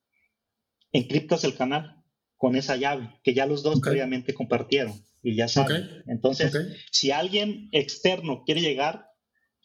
encriptas 0.91 1.43
el 1.45 1.55
canal 1.55 2.03
con 2.37 2.55
esa 2.55 2.75
llave 2.75 3.19
que 3.23 3.33
ya 3.33 3.47
los 3.47 3.63
dos 3.63 3.81
previamente 3.81 4.35
compartieron 4.35 4.93
y 5.23 5.35
ya 5.35 5.47
saben. 5.47 6.03
Entonces, 6.05 6.53
si 6.91 7.09
alguien 7.09 7.69
externo 7.71 8.43
quiere 8.45 8.61
llegar 8.61 9.07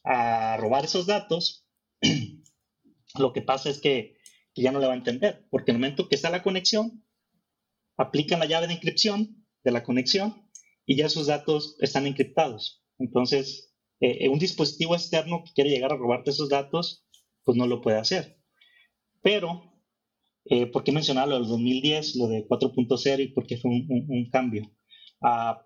a 0.03 0.57
robar 0.57 0.87
esos 0.87 1.05
datos, 1.05 1.69
lo 3.19 3.35
que 3.35 3.43
pasa 3.43 3.69
es 3.69 3.83
que, 3.83 4.17
ya 4.57 4.73
no 4.73 4.79
le 4.79 4.87
va 4.87 4.95
a 4.95 4.97
entender, 4.97 5.45
porque 5.51 5.73
en 5.73 5.77
el 5.77 5.81
momento 5.83 6.09
que 6.09 6.15
está 6.15 6.31
la 6.31 6.43
conexión, 6.43 7.05
aplican 7.99 8.39
la 8.39 8.47
llave 8.47 8.67
de 8.67 8.73
inscripción 8.73 9.45
de 9.63 9.73
la 9.73 9.83
conexión 9.83 10.44
y 10.87 10.97
ya 10.97 11.09
sus 11.09 11.27
datos 11.27 11.77
están 11.81 12.07
encriptados. 12.07 12.83
Entonces, 12.99 13.75
eh, 14.01 14.19
eh, 14.21 14.29
un 14.29 14.39
dispositivo 14.39 14.95
externo 14.95 15.43
que 15.45 15.53
quiere 15.53 15.71
llegar 15.71 15.93
a 15.93 15.97
robarte 15.97 16.31
esos 16.31 16.49
datos, 16.49 17.07
pues 17.45 17.57
no 17.57 17.67
lo 17.67 17.81
puede 17.81 17.99
hacer. 17.99 18.39
Pero 19.23 19.75
eh, 20.47 20.67
¿Por 20.67 20.85
qué 20.85 20.93
mencionar 20.93 21.29
lo 21.29 21.37
del 21.37 21.49
2010, 21.49 22.17
lo 22.17 22.29
de 22.29 22.47
4.0 22.47 23.23
y 23.23 23.29
por 23.29 23.47
qué 23.47 23.57
fue 23.57 23.71
un, 23.71 24.29
cambio? 24.31 24.71
Ah, 25.23 25.63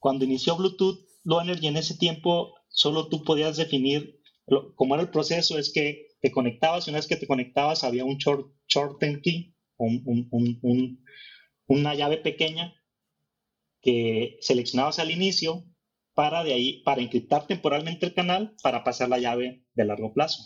cuando 0.00 0.24
inició 0.24 0.56
Bluetooth 0.56 0.98
Low 1.22 1.40
Energy 1.40 1.68
en 1.68 1.76
ese 1.76 1.96
tiempo, 1.96 2.54
solo 2.68 3.08
tú 3.08 3.22
podías 3.22 3.56
definir 3.56 4.20
cómo 4.74 4.94
era 4.94 5.02
el 5.02 5.10
proceso, 5.10 5.58
es 5.58 5.72
que 5.72 6.08
te 6.20 6.30
conectabas 6.30 6.86
y 6.86 6.90
una 6.90 6.98
vez 6.98 7.06
que 7.06 7.16
te 7.16 7.26
conectabas 7.26 7.84
había 7.84 8.04
un 8.04 8.16
short, 8.16 8.52
shorten 8.68 9.20
key, 9.20 9.54
un, 9.76 11.04
una 11.66 11.94
llave 11.94 12.18
pequeña 12.18 12.74
que 13.86 14.36
seleccionabas 14.40 14.98
al 14.98 15.12
inicio 15.12 15.64
para 16.12 16.42
de 16.42 16.52
ahí, 16.52 16.82
para 16.82 17.02
encriptar 17.02 17.46
temporalmente 17.46 18.04
el 18.04 18.14
canal 18.14 18.56
para 18.60 18.82
pasar 18.82 19.08
la 19.08 19.20
llave 19.20 19.62
de 19.74 19.84
largo 19.84 20.12
plazo. 20.12 20.42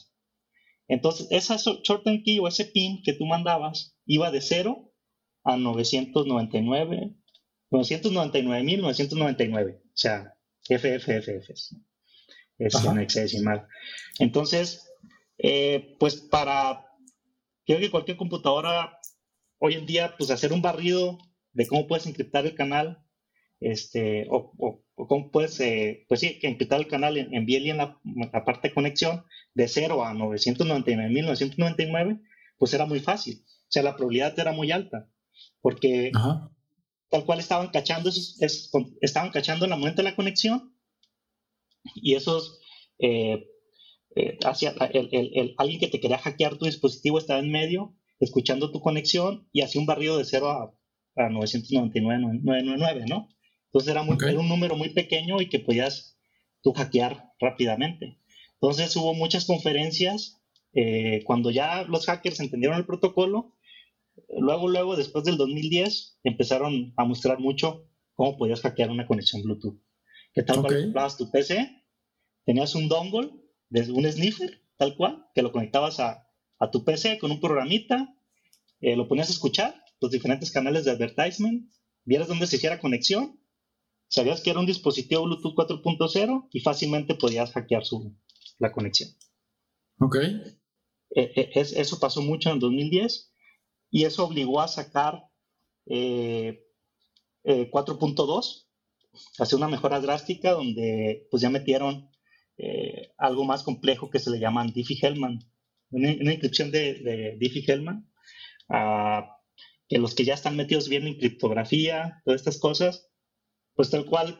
Entonces, 0.88 1.26
esa 1.30 1.56
shorten 1.56 2.22
key 2.22 2.38
o 2.38 2.48
ese 2.48 2.66
pin 2.66 3.02
que 3.02 3.14
tú 3.14 3.24
mandabas 3.24 3.96
iba 4.04 4.30
de 4.30 4.42
0 4.42 4.92
a 5.44 5.56
999, 5.56 7.14
999.999, 7.70 9.78
o 9.78 9.82
sea, 9.94 10.34
FFFF, 10.68 11.50
es 12.58 12.74
un 12.84 13.00
hexadecimal. 13.00 13.66
Entonces, 14.18 14.92
eh, 15.38 15.96
pues 15.98 16.16
para, 16.16 16.84
creo 17.64 17.78
que 17.78 17.90
cualquier 17.90 18.18
computadora 18.18 18.98
hoy 19.58 19.76
en 19.76 19.86
día, 19.86 20.14
pues 20.18 20.30
hacer 20.30 20.52
un 20.52 20.60
barrido 20.60 21.16
de 21.52 21.66
cómo 21.66 21.86
puedes 21.86 22.06
encriptar 22.06 22.44
el 22.44 22.54
canal, 22.54 23.02
este, 23.60 24.26
o, 24.30 24.82
cómo 24.94 25.30
puedes, 25.30 25.60
eh, 25.60 26.06
pues 26.08 26.20
sí, 26.20 26.38
encriptar 26.42 26.80
el 26.80 26.88
canal 26.88 27.18
en, 27.18 27.34
en 27.34 27.46
en 27.48 27.76
la, 27.76 28.00
la, 28.32 28.44
parte 28.44 28.68
de 28.68 28.74
conexión, 28.74 29.24
de 29.54 29.68
0 29.68 30.04
a 30.04 30.12
999.999, 30.14 32.20
pues 32.58 32.74
era 32.74 32.86
muy 32.86 32.98
fácil. 33.00 33.44
O 33.44 33.68
sea, 33.68 33.82
la 33.82 33.96
probabilidad 33.96 34.38
era 34.38 34.52
muy 34.52 34.70
alta, 34.72 35.08
porque 35.60 36.10
tal 37.08 37.24
cual 37.24 37.38
estaban 37.38 37.68
cachando, 37.68 38.08
esos, 38.08 38.38
estaban 39.00 39.30
cachando 39.30 39.64
el 39.64 39.70
momento 39.70 40.02
de 40.02 40.10
la 40.10 40.16
conexión 40.16 40.74
y 41.94 42.14
esos, 42.14 42.60
eh, 42.98 43.46
eh, 44.16 44.38
hacia, 44.44 44.74
el, 44.92 45.54
alguien 45.58 45.80
que 45.80 45.88
te 45.88 46.00
quería 46.00 46.18
hackear 46.18 46.56
tu 46.56 46.64
dispositivo 46.64 47.18
estaba 47.18 47.40
en 47.40 47.52
medio, 47.52 47.94
escuchando 48.20 48.70
tu 48.70 48.80
conexión 48.80 49.48
y 49.52 49.62
hacía 49.62 49.80
un 49.80 49.86
barrido 49.86 50.18
de 50.18 50.24
0 50.24 50.50
a, 50.50 50.74
a 51.16 51.28
999.999, 51.28 53.08
¿no? 53.08 53.28
Entonces 53.70 53.92
era, 53.92 54.02
muy, 54.02 54.16
era 54.20 54.40
un 54.40 54.48
número 54.48 54.76
muy 54.76 54.88
pequeño 54.88 55.40
y 55.40 55.48
que 55.48 55.60
podías 55.60 56.18
tú 56.60 56.72
hackear 56.72 57.32
rápidamente. 57.38 58.18
Entonces 58.54 58.94
hubo 58.96 59.14
muchas 59.14 59.44
conferencias. 59.44 60.42
Eh, 60.72 61.22
cuando 61.24 61.50
ya 61.50 61.84
los 61.84 62.06
hackers 62.06 62.40
entendieron 62.40 62.76
el 62.78 62.86
protocolo, 62.86 63.56
luego, 64.38 64.68
luego, 64.68 64.96
después 64.96 65.24
del 65.24 65.36
2010, 65.36 66.18
empezaron 66.24 66.92
a 66.96 67.04
mostrar 67.04 67.38
mucho 67.38 67.88
cómo 68.14 68.36
podías 68.36 68.60
hackear 68.60 68.90
una 68.90 69.06
conexión 69.06 69.42
Bluetooth. 69.42 69.80
Que 70.34 70.42
tal 70.42 70.62
cual 70.62 70.92
tu 71.16 71.30
PC, 71.30 71.82
tenías 72.44 72.74
un 72.74 72.88
dongle, 72.88 73.30
un 73.70 74.12
sniffer, 74.12 74.60
tal 74.76 74.96
cual, 74.96 75.26
que 75.34 75.42
lo 75.42 75.52
conectabas 75.52 76.00
a, 76.00 76.26
tu 76.70 76.84
PC 76.84 77.18
con 77.18 77.30
un 77.30 77.40
programita, 77.40 78.14
eh, 78.80 78.94
lo 78.94 79.08
ponías 79.08 79.28
a 79.28 79.32
escuchar, 79.32 79.74
los 80.00 80.10
diferentes 80.10 80.50
canales 80.50 80.84
de 80.84 80.90
advertisement, 80.90 81.70
vieras 82.04 82.28
dónde 82.28 82.46
se 82.46 82.56
hiciera 82.56 82.78
conexión, 82.78 83.39
sabías 84.10 84.42
que 84.42 84.50
era 84.50 84.60
un 84.60 84.66
dispositivo 84.66 85.24
Bluetooth 85.24 85.54
4.0 85.54 86.48
y 86.52 86.60
fácilmente 86.60 87.14
podías 87.14 87.52
hackear 87.52 87.84
su, 87.84 88.14
la 88.58 88.72
conexión. 88.72 89.08
Ok. 90.00 90.16
Eh, 90.16 90.52
eh, 91.14 91.50
eso 91.54 91.98
pasó 91.98 92.20
mucho 92.20 92.50
en 92.50 92.58
2010 92.58 93.32
y 93.90 94.04
eso 94.04 94.24
obligó 94.24 94.60
a 94.60 94.68
sacar 94.68 95.24
4.2, 95.86 96.26
eh, 97.44 98.68
hacer 99.38 99.56
una 99.56 99.68
mejora 99.68 100.00
drástica 100.00 100.52
donde 100.52 101.26
pues 101.30 101.42
ya 101.42 101.50
metieron 101.50 102.10
algo 103.16 103.44
más 103.44 103.62
complejo 103.62 104.10
que 104.10 104.18
se 104.18 104.30
le 104.30 104.38
llaman 104.38 104.72
Diffie-Hellman, 104.74 105.38
una, 105.90 106.10
inscripción 106.10 106.70
de, 106.70 107.38
Diffie-Hellman, 107.40 108.06
ah, 108.68 109.38
que 109.88 109.98
los 109.98 110.14
que 110.14 110.26
ya 110.26 110.34
están 110.34 110.56
metidos 110.56 110.90
bien 110.90 111.06
en 111.06 111.16
criptografía, 111.16 112.20
todas 112.24 112.42
estas 112.42 112.58
cosas, 112.58 113.09
pues 113.80 113.88
tal 113.88 114.04
cual, 114.04 114.38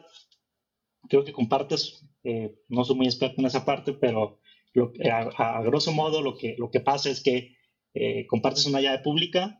creo 1.09 1.25
que 1.25 1.33
compartes, 1.33 2.05
eh, 2.23 2.53
no 2.69 2.85
soy 2.85 2.95
muy 2.95 3.07
experto 3.07 3.41
en 3.41 3.47
esa 3.47 3.65
parte, 3.65 3.91
pero 3.91 4.39
lo, 4.73 4.93
a, 5.11 5.63
grosso 5.63 5.91
modo 5.91 6.21
lo 6.21 6.37
que, 6.37 6.53
lo 6.59 6.69
que 6.69 6.79
pasa 6.79 7.09
es 7.09 7.23
que 7.23 7.57
eh, 7.95 8.27
compartes 8.27 8.67
una 8.67 8.81
llave 8.81 8.99
pública 8.99 9.59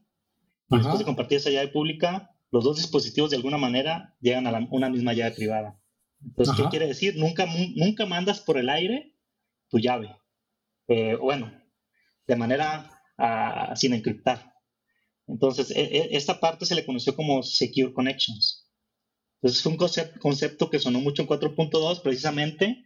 y 0.69 0.77
después 0.77 0.99
de 0.99 1.05
compartir 1.05 1.39
esa 1.39 1.49
llave 1.49 1.69
pública, 1.69 2.29
los 2.51 2.63
dos 2.63 2.77
dispositivos 2.77 3.31
de 3.31 3.37
alguna 3.37 3.57
manera 3.57 4.15
llegan 4.21 4.45
a 4.45 4.67
una 4.69 4.87
misma 4.87 5.13
llave 5.13 5.31
privada. 5.31 5.81
Entonces, 6.23 6.55
¿qué 6.55 6.69
quiere 6.69 6.85
decir? 6.85 7.17
Nunca, 7.17 7.47
nunca 7.75 8.05
mandas 8.05 8.39
por 8.39 8.59
el 8.59 8.69
aire 8.69 9.15
tu 9.67 9.79
llave. 9.79 10.15
Eh, 10.89 11.15
bueno, 11.15 11.51
de 12.27 12.35
manera 12.35 13.01
ah, 13.17 13.73
sin 13.75 13.93
encriptar. 13.95 14.53
Entonces, 15.25 15.71
e, 15.71 15.81
e, 15.81 16.09
esta 16.15 16.39
parte 16.39 16.67
se 16.67 16.75
le 16.75 16.85
conoció 16.85 17.15
como 17.15 17.41
Secure 17.41 17.93
Connections. 17.93 18.60
Entonces, 19.41 19.63
fue 19.63 19.71
un 19.71 19.77
concepto 20.19 20.69
que 20.69 20.79
sonó 20.79 20.99
mucho 20.99 21.23
en 21.23 21.27
4.2 21.27 22.01
precisamente 22.03 22.85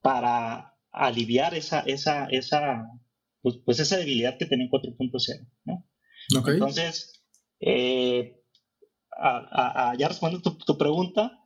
para 0.00 0.76
aliviar 0.92 1.54
esa, 1.54 1.80
esa, 1.80 2.26
esa, 2.26 2.86
pues, 3.42 3.56
pues 3.64 3.80
esa 3.80 3.96
debilidad 3.96 4.38
que 4.38 4.46
tenía 4.46 4.66
en 4.66 4.70
4.0. 4.70 5.48
¿no? 5.64 5.84
Entonces, 6.46 7.24
eh, 7.58 8.40
ya 9.98 10.08
respondiendo 10.08 10.56
tu, 10.56 10.78
pregunta, 10.78 11.40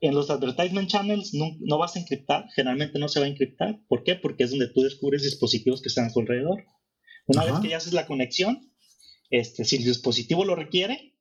en 0.00 0.14
los 0.14 0.30
advertisement 0.30 0.88
channels 0.88 1.34
no, 1.34 1.78
vas 1.78 1.96
a 1.96 2.00
encriptar, 2.00 2.48
generalmente 2.54 2.98
no 2.98 3.08
se 3.08 3.20
va 3.20 3.26
a 3.26 3.28
encriptar. 3.28 3.80
¿Por 3.86 4.02
qué? 4.02 4.14
Porque 4.14 4.44
es 4.44 4.50
donde 4.50 4.68
tú 4.68 4.80
descubres 4.80 5.22
dispositivos 5.22 5.82
que 5.82 5.88
están 5.88 6.06
a 6.06 6.12
tu 6.12 6.20
alrededor. 6.20 6.64
Una 7.26 7.44
vez 7.44 7.54
que 7.60 7.68
ya 7.68 7.76
haces 7.76 7.92
la 7.92 8.06
conexión, 8.06 8.72
este, 9.30 9.64
si 9.64 9.76
el 9.76 9.84
dispositivo 9.84 10.44
lo 10.44 10.54
requiere, 10.54 11.14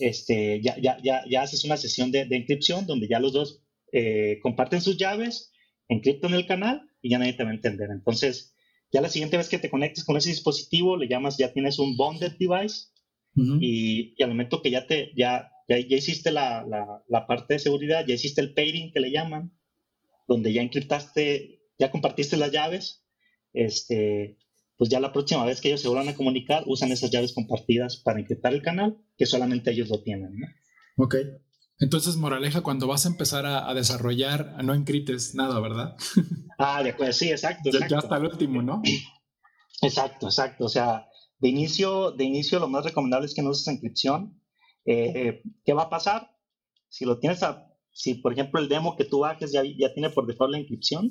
este, 0.00 0.60
ya, 0.62 0.76
ya, 0.80 0.98
ya, 1.02 1.24
ya 1.28 1.42
haces 1.42 1.64
una 1.64 1.76
sesión 1.76 2.10
de, 2.10 2.24
de, 2.24 2.36
encripción 2.36 2.86
donde 2.86 3.08
ya 3.08 3.20
los 3.20 3.32
dos 3.32 3.62
eh, 3.92 4.38
comparten 4.42 4.80
sus 4.80 4.96
llaves, 4.96 5.52
encriptan 5.88 6.34
el 6.34 6.46
canal 6.46 6.82
y 7.02 7.10
ya 7.10 7.18
nadie 7.18 7.34
te 7.34 7.44
va 7.44 7.50
a 7.50 7.54
entender. 7.54 7.88
Entonces, 7.90 8.54
ya 8.92 9.00
la 9.00 9.08
siguiente 9.08 9.36
vez 9.36 9.48
que 9.48 9.58
te 9.58 9.70
conectes 9.70 10.04
con 10.04 10.16
ese 10.16 10.30
dispositivo, 10.30 10.96
le 10.96 11.08
llamas, 11.08 11.36
ya 11.38 11.52
tienes 11.52 11.78
un 11.78 11.96
bonded 11.96 12.32
device 12.38 12.88
y, 13.34 14.20
al 14.22 14.30
momento 14.30 14.60
que 14.60 14.70
ya 14.70 14.86
te, 14.86 15.12
ya, 15.16 15.50
ya, 15.68 15.78
hiciste 15.78 16.32
la, 16.32 16.66
la, 17.08 17.26
parte 17.26 17.54
de 17.54 17.60
seguridad, 17.60 18.04
ya 18.06 18.14
hiciste 18.14 18.40
el 18.40 18.54
pairing 18.54 18.92
que 18.92 19.00
le 19.00 19.12
llaman, 19.12 19.52
donde 20.26 20.52
ya 20.52 20.62
encriptaste, 20.62 21.60
ya 21.78 21.90
compartiste 21.90 22.36
las 22.36 22.50
llaves, 22.50 23.04
este, 23.52 24.36
pues 24.80 24.88
ya 24.88 24.98
la 24.98 25.12
próxima 25.12 25.44
vez 25.44 25.60
que 25.60 25.68
ellos 25.68 25.82
se 25.82 25.88
vuelvan 25.88 26.08
a 26.08 26.14
comunicar, 26.14 26.62
usan 26.64 26.90
esas 26.90 27.10
llaves 27.10 27.34
compartidas 27.34 27.98
para 27.98 28.18
encriptar 28.18 28.54
el 28.54 28.62
canal, 28.62 28.96
que 29.18 29.26
solamente 29.26 29.72
ellos 29.72 29.90
lo 29.90 30.02
tienen. 30.02 30.40
¿no? 30.40 30.46
Ok. 31.04 31.16
Entonces, 31.80 32.16
moraleja, 32.16 32.62
cuando 32.62 32.86
vas 32.86 33.04
a 33.04 33.10
empezar 33.10 33.44
a, 33.44 33.74
desarrollar, 33.74 34.64
no 34.64 34.72
encriptes 34.72 35.34
nada, 35.34 35.60
¿verdad? 35.60 35.96
ah, 36.58 36.82
de 36.82 36.90
acuerdo, 36.92 37.12
sí, 37.12 37.30
exacto. 37.30 37.68
Ya, 37.70 37.98
hasta 37.98 38.16
el 38.16 38.24
último, 38.24 38.62
¿no? 38.62 38.80
Exacto, 39.82 40.28
exacto. 40.28 40.64
O 40.64 40.68
sea, 40.70 41.06
de 41.38 41.48
inicio, 41.50 42.12
de 42.12 42.24
inicio 42.24 42.58
lo 42.58 42.68
más 42.68 42.84
recomendable 42.84 43.26
es 43.26 43.34
que 43.34 43.42
no 43.42 43.50
uses 43.50 43.68
encripción. 43.68 44.40
Eh, 44.86 45.42
¿Qué 45.62 45.74
va 45.74 45.82
a 45.82 45.90
pasar? 45.90 46.30
Si 46.88 47.04
lo 47.04 47.18
tienes 47.18 47.42
a, 47.42 47.66
si 47.92 48.14
por 48.14 48.32
ejemplo 48.32 48.60
el 48.60 48.68
demo 48.70 48.96
que 48.96 49.04
tú 49.04 49.20
bajes 49.20 49.52
ya, 49.52 49.62
ya 49.62 49.92
tiene 49.92 50.08
por 50.08 50.26
default 50.26 50.52
la 50.52 50.58
encripción, 50.58 51.10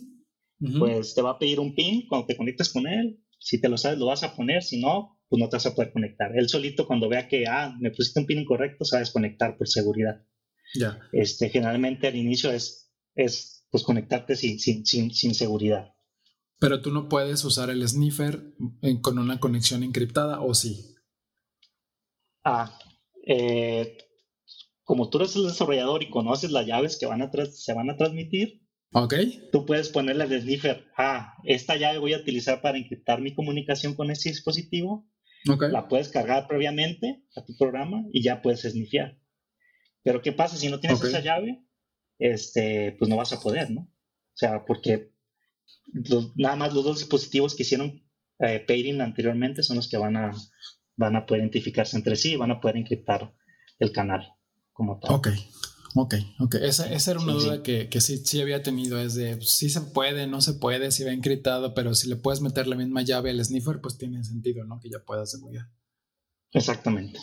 pues 0.79 1.13
te 1.13 1.21
va 1.21 1.32
a 1.32 1.39
pedir 1.39 1.60
un 1.60 1.75
pin 1.75 2.08
cuando 2.08 2.25
te 2.25 2.36
conectes 2.36 2.69
con 2.69 2.88
él. 2.88 3.19
Si 3.39 3.60
te 3.60 3.69
lo 3.69 3.78
sabes, 3.78 3.97
lo 3.97 4.06
vas 4.08 4.23
a 4.23 4.36
poner. 4.36 4.62
Si 4.62 4.80
no, 4.80 5.19
pues 5.28 5.39
no 5.39 5.49
te 5.49 5.56
vas 5.56 5.65
a 5.65 5.75
poder 5.75 5.91
conectar. 5.91 6.38
Él 6.38 6.49
solito 6.49 6.86
cuando 6.86 7.10
vea 7.10 7.28
que, 7.28 7.47
ah, 7.47 7.75
me 7.80 7.91
pusiste 7.91 8.19
un 8.19 8.25
pin 8.25 8.39
incorrecto, 8.39 8.86
se 8.86 8.95
va 8.95 8.99
a 8.99 9.04
desconectar 9.04 9.58
por 9.58 9.67
seguridad. 9.67 10.25
Ya. 10.75 10.99
Este, 11.12 11.49
generalmente 11.49 12.08
al 12.08 12.15
inicio 12.15 12.52
es, 12.52 12.91
es 13.15 13.65
pues 13.71 13.84
conectarte 13.84 14.36
sin, 14.36 14.60
sin, 14.60 14.86
sin, 14.86 15.12
sin 15.12 15.34
seguridad. 15.34 15.93
Pero 16.60 16.82
tú 16.82 16.91
no 16.91 17.08
puedes 17.08 17.43
usar 17.45 17.69
el 17.69 17.88
sniffer 17.88 18.54
con 19.02 19.17
una 19.17 19.39
conexión 19.39 19.84
encriptada, 19.84 20.41
¿o 20.41 20.54
sí? 20.54 20.95
Ah, 22.43 22.78
eh, 23.25 23.97
como 24.84 25.10
tú 25.10 25.19
eres 25.19 25.36
el 25.36 25.43
desarrollador 25.43 26.04
y 26.04 26.10
conoces 26.10 26.52
las 26.52 26.65
llaves 26.65 26.97
que 26.97 27.06
van 27.06 27.21
a 27.21 27.32
se 27.45 27.73
van 27.73 27.89
a 27.89 27.95
transmitir, 27.95 28.62
okay. 28.91 29.49
tú 29.52 29.65
puedes 29.65 29.89
ponerle 29.89 30.23
al 30.23 30.41
sniffer, 30.41 30.86
ah, 30.97 31.36
esta 31.43 31.75
llave 31.75 31.99
voy 31.99 32.13
a 32.13 32.19
utilizar 32.19 32.62
para 32.62 32.78
encriptar 32.78 33.21
mi 33.21 33.34
comunicación 33.34 33.95
con 33.95 34.12
ese 34.12 34.30
dispositivo. 34.30 35.08
Okay. 35.49 35.71
La 35.71 35.88
puedes 35.88 36.10
cargar 36.10 36.47
previamente 36.47 37.23
a 37.36 37.45
tu 37.45 37.56
programa 37.58 38.04
y 38.12 38.21
ya 38.21 38.41
puedes 38.41 38.62
snifear. 38.62 39.17
Pero 40.04 40.21
¿qué 40.21 40.32
pasa 40.32 40.58
si 40.58 40.69
no 40.69 40.80
tienes 40.80 41.02
esa 41.02 41.21
llave? 41.21 41.63
Este, 42.17 42.95
pues 42.99 43.10
no 43.10 43.15
vas 43.15 43.32
a 43.32 43.39
poder, 43.39 43.71
¿no? 43.71 43.82
O 43.82 44.38
sea, 44.39 44.65
porque 44.65 45.13
nada 46.36 46.56
más 46.56 46.73
los 46.73 46.84
dos 46.84 46.99
dispositivos 46.99 47.56
que 47.56 47.63
hicieron 47.63 48.04
eh, 48.39 48.63
pairing 48.65 49.02
anteriormente 49.02 49.63
son 49.63 49.78
los 49.78 49.89
que 49.89 49.97
van 49.97 50.17
a, 50.17 50.32
van 50.95 51.15
a 51.15 51.25
poder 51.25 51.43
identificarse 51.43 51.97
entre 51.97 52.15
sí 52.15 52.34
y 52.34 52.36
van 52.36 52.52
a 52.52 52.60
poder 52.60 52.78
encriptar 52.78 53.34
el 53.80 53.91
canal 53.91 54.34
como 54.73 54.99
tal. 54.99 55.15
Ok, 55.15 55.30
ok, 55.95 56.15
ok. 56.39 56.56
Esa, 56.56 56.91
esa 56.91 57.12
era 57.12 57.19
una 57.19 57.34
duda 57.34 57.63
Que, 57.63 57.89
que, 57.89 58.02
sí, 58.02 58.17
sí 58.25 58.41
había 58.41 58.63
tenido, 58.63 58.99
es 58.99 59.15
de 59.15 59.41
si 59.41 59.65
pues, 59.65 59.73
se 59.73 59.82
puede, 59.82 60.28
no 60.28 60.41
se 60.41 60.54
puede, 60.54 60.91
si 60.91 61.04
va 61.04 61.12
encriptado, 61.12 61.73
pero 61.73 61.95
si 61.95 62.10
le 62.10 62.15
puedes 62.15 62.41
meter 62.41 62.67
la 62.67 62.75
misma 62.75 63.02
llave 63.02 63.32
al 63.32 63.43
sniffer, 63.43 63.82
pues 63.82 63.97
tiene 63.97 64.23
sentido, 64.23 64.65
¿no? 64.65 64.80
Que 64.80 64.89
ya 64.89 64.99
puedas 65.06 65.32
debuguear. 65.32 65.69
Exactamente. 66.52 67.19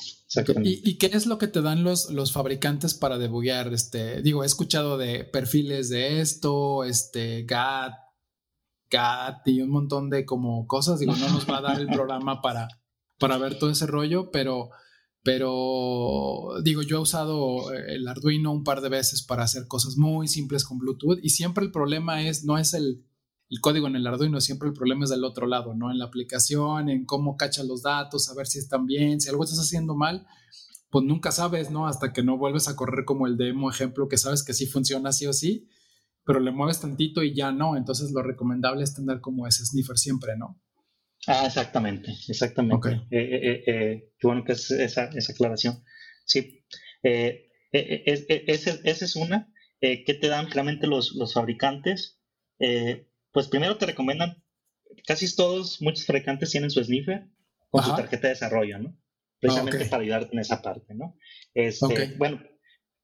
¿Y, 0.63 0.89
¿Y, 0.89 0.99
qué 0.99 1.07
es 1.13 1.27
lo 1.27 1.39
que 1.39 1.49
te 1.49 1.61
dan 1.61 1.83
los, 1.83 2.11
los 2.11 2.33
fabricantes 2.33 2.95
para 2.95 3.19
debuguear? 3.19 3.73
Este, 3.73 4.23
digo, 4.23 4.45
he 4.45 4.47
escuchado 4.47 4.99
de 4.99 5.25
perfiles 5.25 5.89
de 5.89 6.21
esto, 6.21 6.85
este, 6.85 7.43
GAT, 7.43 7.93
GAT 8.89 9.47
y 9.49 9.63
un 9.63 9.71
montón 9.71 10.11
de 10.11 10.25
como 10.25 10.67
cosas. 10.69 11.01
Digo, 11.01 11.17
no 11.17 11.29
nos 11.31 11.49
va 11.49 11.59
a 11.59 11.63
dar 11.63 11.81
el 11.81 11.87
programa 11.93 12.41
para, 12.41 12.69
para 13.19 13.37
ver 13.39 13.59
todo 13.59 13.71
ese 13.71 13.87
rollo, 13.87 14.31
pero, 14.31 14.71
pero 15.27 16.51
digo, 16.63 16.83
yo 16.83 16.99
he 16.99 17.01
usado 17.01 17.73
el 17.73 18.07
Arduino 18.07 18.53
un 18.53 18.63
par 18.63 18.81
de 18.81 18.89
veces 18.89 19.25
para 19.25 19.43
hacer 19.43 19.67
cosas 19.67 19.97
muy 19.97 20.29
simples 20.29 20.65
con 20.65 20.79
Bluetooth 20.79 21.19
y 21.21 21.31
siempre 21.31 21.65
el 21.65 21.73
problema 21.73 22.23
es, 22.23 22.45
no 22.45 22.59
es 22.59 22.75
el, 22.75 23.05
el 23.51 23.61
código 23.61 23.89
en 23.89 23.97
el 23.97 24.07
Arduino, 24.07 24.41
siempre 24.41 24.69
el 24.69 24.75
problema 24.75 25.03
es 25.03 25.11
del 25.11 25.25
otro 25.25 25.49
lado, 25.49 25.75
¿no? 25.75 25.91
En 25.91 25.99
la 25.99 26.05
aplicación, 26.05 26.91
en 26.91 27.05
cómo 27.05 27.37
cacha 27.37 27.65
los 27.65 27.83
datos, 27.83 28.29
a 28.29 28.35
ver 28.37 28.47
si 28.47 28.61
están 28.61 28.87
bien, 28.87 29.21
si 29.21 29.29
algo 29.29 29.43
estás 29.43 29.59
haciendo 29.59 29.97
mal, 29.97 30.29
pues 30.91 31.05
nunca 31.05 31.33
sabes, 31.33 31.73
¿no? 31.73 31.89
Hasta 31.89 32.13
que 32.13 32.23
no 32.23 32.39
vuelves 32.39 32.69
a 32.69 32.77
correr 32.77 33.05
como 33.05 33.27
el 33.27 33.37
demo 33.37 33.69
ejemplo 33.69 34.07
que 34.07 34.19
sabes 34.19 34.45
que 34.45 34.55
sí 34.55 34.67
funciona 34.67 35.11
sí 35.11 35.27
o 35.27 35.33
sí, 35.33 35.67
pero 36.25 36.39
le 36.39 36.53
mueves 36.53 36.79
tantito 36.79 37.25
y 37.25 37.35
ya 37.35 37.51
no. 37.51 37.77
Entonces 37.77 38.13
lo 38.13 38.23
recomendable 38.23 38.85
es 38.85 38.95
tener 38.95 39.21
como 39.21 39.49
ese 39.49 39.67
sniffer 39.67 39.99
siempre, 39.99 40.37
¿no? 40.39 40.63
Ah, 41.27 41.47
exactamente, 41.47 42.13
exactamente. 42.29 42.91
Eh, 43.11 43.11
eh, 43.11 43.65
eh, 43.67 44.13
qué 44.19 44.27
bueno 44.27 44.45
que 44.45 44.53
es 44.53 44.71
esa, 44.71 45.11
esa 45.15 45.33
aclaración. 45.33 45.83
Sí, 46.25 46.65
esa 47.03 49.05
es 49.05 49.17
una. 49.17 49.53
¿Qué 49.81 50.19
te 50.21 50.29
dan 50.29 50.47
claramente 50.47 50.87
los, 50.87 51.15
los 51.15 51.35
fabricantes? 51.35 52.21
pues 53.33 53.49
primero 53.49 53.77
te 53.77 53.87
recomiendan, 53.87 54.43
casi 55.07 55.35
todos, 55.37 55.83
muchos 55.83 56.07
fabricantes 56.07 56.51
tienen 56.51 56.71
su 56.71 56.83
sniffer 56.83 57.29
con 57.71 57.85
su 57.85 57.95
tarjeta 57.95 58.29
de 58.29 58.35
desarrollo, 58.35 58.79
¿no? 58.79 58.99
Precisamente 59.39 59.85
para 59.85 60.03
ayudarte 60.03 60.33
en 60.33 60.39
esa 60.39 60.63
parte, 60.63 60.95
¿no? 60.95 61.19
Este, 61.53 62.15
Bueno, 62.17 62.41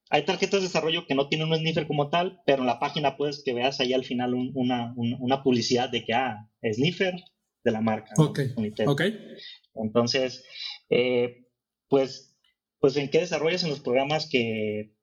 hay 0.09 0.25
tarjetas 0.25 0.61
de 0.61 0.67
desarrollo 0.67 1.05
que 1.05 1.13
no 1.13 1.27
tienen 1.27 1.49
un 1.49 1.57
sniffer 1.57 1.85
como 1.85 2.09
tal, 2.09 2.41
pero 2.45 2.61
en 2.61 2.67
la 2.67 2.79
página 2.79 3.15
puedes 3.15 3.43
que 3.43 3.53
veas 3.53 3.79
ahí 3.79 3.93
al 3.93 4.05
final 4.05 4.33
una, 4.33 4.93
una, 4.95 5.43
publicidad 5.43 5.89
de 5.89 6.03
que, 6.03 6.13
ah, 6.13 6.49
sniffer 6.63 7.13
de 7.63 7.71
la 7.71 7.81
marca. 7.81 8.13
Ok. 8.87 9.01
Entonces, 9.75 10.43
eh, 10.89 11.47
pues, 11.87 12.37
pues, 12.79 12.97
¿en 12.97 13.09
qué 13.09 13.19
desarrollas 13.19 13.63
en 13.63 13.69
los 13.69 13.79
programas 13.79 14.27
que, 14.29 14.95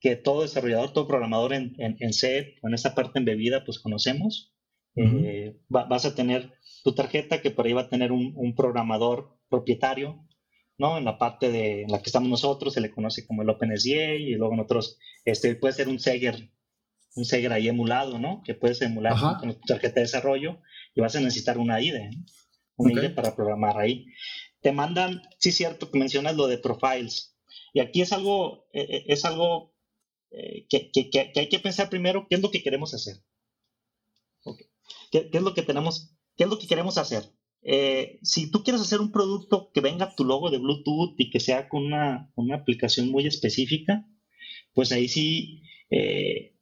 que 0.00 0.16
todo 0.16 0.42
desarrollador, 0.42 0.92
todo 0.92 1.08
programador 1.08 1.52
en, 1.52 1.74
en, 1.78 1.96
en 2.00 2.12
C 2.12 2.56
o 2.62 2.68
en 2.68 2.74
esta 2.74 2.94
parte 2.94 3.18
embebida, 3.18 3.64
pues 3.64 3.78
conocemos? 3.78 4.54
Eh, 4.94 5.58
vas 5.68 6.04
a 6.04 6.14
tener 6.14 6.52
tu 6.84 6.94
tarjeta 6.94 7.40
que 7.40 7.50
por 7.50 7.64
ahí 7.64 7.72
va 7.72 7.82
a 7.82 7.88
tener 7.88 8.12
un, 8.12 8.34
un 8.36 8.54
programador 8.54 9.38
propietario 9.48 10.26
¿no? 10.78 10.98
En 10.98 11.04
la 11.04 11.16
parte 11.16 11.50
de 11.50 11.86
la 11.88 11.98
que 11.98 12.06
estamos 12.06 12.28
nosotros 12.28 12.74
se 12.74 12.80
le 12.80 12.90
conoce 12.90 13.24
como 13.26 13.42
el 13.42 13.50
OpenSDA 13.50 14.14
y 14.14 14.34
luego 14.34 14.54
en 14.54 14.60
otros, 14.60 14.98
este, 15.24 15.54
puede 15.54 15.74
ser 15.74 15.88
un 15.88 16.00
Seger, 16.00 16.50
un 17.14 17.24
Seger 17.24 17.52
ahí 17.52 17.68
emulado, 17.68 18.18
¿no? 18.18 18.42
Que 18.44 18.54
puedes 18.54 18.82
emular 18.82 19.14
con 19.38 19.54
tu 19.54 19.60
tarjeta 19.60 19.96
de 19.96 20.02
desarrollo 20.02 20.60
y 20.94 21.00
vas 21.00 21.16
a 21.16 21.20
necesitar 21.20 21.58
una 21.58 21.80
IDE, 21.80 22.10
una 22.76 22.92
IDE 22.92 23.10
para 23.10 23.34
programar 23.34 23.78
ahí. 23.78 24.06
Te 24.60 24.72
mandan, 24.72 25.22
sí, 25.38 25.52
cierto 25.52 25.90
que 25.90 25.98
mencionas 25.98 26.36
lo 26.36 26.46
de 26.46 26.58
profiles. 26.58 27.36
Y 27.72 27.80
aquí 27.80 28.02
es 28.02 28.12
algo, 28.12 28.66
eh, 28.72 28.86
eh, 28.88 29.04
es 29.08 29.24
algo 29.24 29.74
eh, 30.30 30.66
que, 30.68 30.90
que, 30.90 31.10
que, 31.10 31.32
hay 31.34 31.48
que 31.48 31.58
pensar 31.58 31.90
primero 31.90 32.26
qué 32.28 32.36
es 32.36 32.42
lo 32.42 32.50
que 32.50 32.62
queremos 32.62 32.94
hacer. 32.94 33.16
¿Qué, 35.10 35.30
¿Qué, 35.30 35.38
es 35.38 35.42
lo 35.42 35.54
que 35.54 35.62
tenemos, 35.62 36.16
qué 36.36 36.44
es 36.44 36.50
lo 36.50 36.58
que 36.58 36.66
queremos 36.66 36.98
hacer? 36.98 37.24
Eh, 37.64 38.18
si 38.22 38.50
tú 38.50 38.64
quieres 38.64 38.82
hacer 38.82 39.00
un 39.00 39.12
producto 39.12 39.70
que 39.72 39.80
venga 39.80 40.14
tu 40.16 40.24
logo 40.24 40.50
de 40.50 40.58
Bluetooth 40.58 41.14
y 41.16 41.30
que 41.30 41.38
sea 41.38 41.68
con 41.68 41.84
una, 41.84 42.32
aplicación 42.54 43.10
muy 43.10 43.26
específica, 43.26 44.04
pues 44.74 44.90
ahí 44.90 45.08
sí 45.08 45.62
eh, 45.90 46.56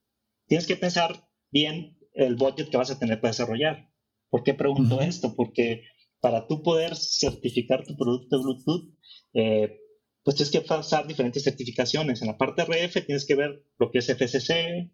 tienes 0.47 0.67
que 0.67 0.77
pensar 0.77 1.29
bien 1.51 1.99
el 2.13 2.37
budget 2.37 2.71
que 2.71 2.77
vas 2.77 2.91
a 2.91 2.99
tener 2.99 3.21
para 3.21 3.31
desarrollar. 3.31 3.90
¿Por 4.31 4.43
qué 4.43 4.55
pregunto 4.55 5.01
esto? 5.01 5.35
Porque 5.35 5.83
para 6.21 6.47
tú 6.47 6.63
poder 6.63 6.97
certificar 6.97 7.85
tu 7.85 7.97
producto 7.97 8.37
de 8.37 8.43
Bluetooth, 8.43 8.95
eh, 9.35 9.77
pues 10.23 10.37
tienes 10.37 10.53
que 10.53 10.61
pasar 10.61 11.07
diferentes 11.07 11.43
certificaciones. 11.43 12.21
En 12.21 12.29
la 12.29 12.39
parte 12.39 12.63
RF 12.63 13.05
tienes 13.07 13.27
que 13.27 13.35
ver 13.35 13.63
lo 13.79 13.91
que 13.91 13.99
es 13.99 14.09
FCC, 14.09 14.91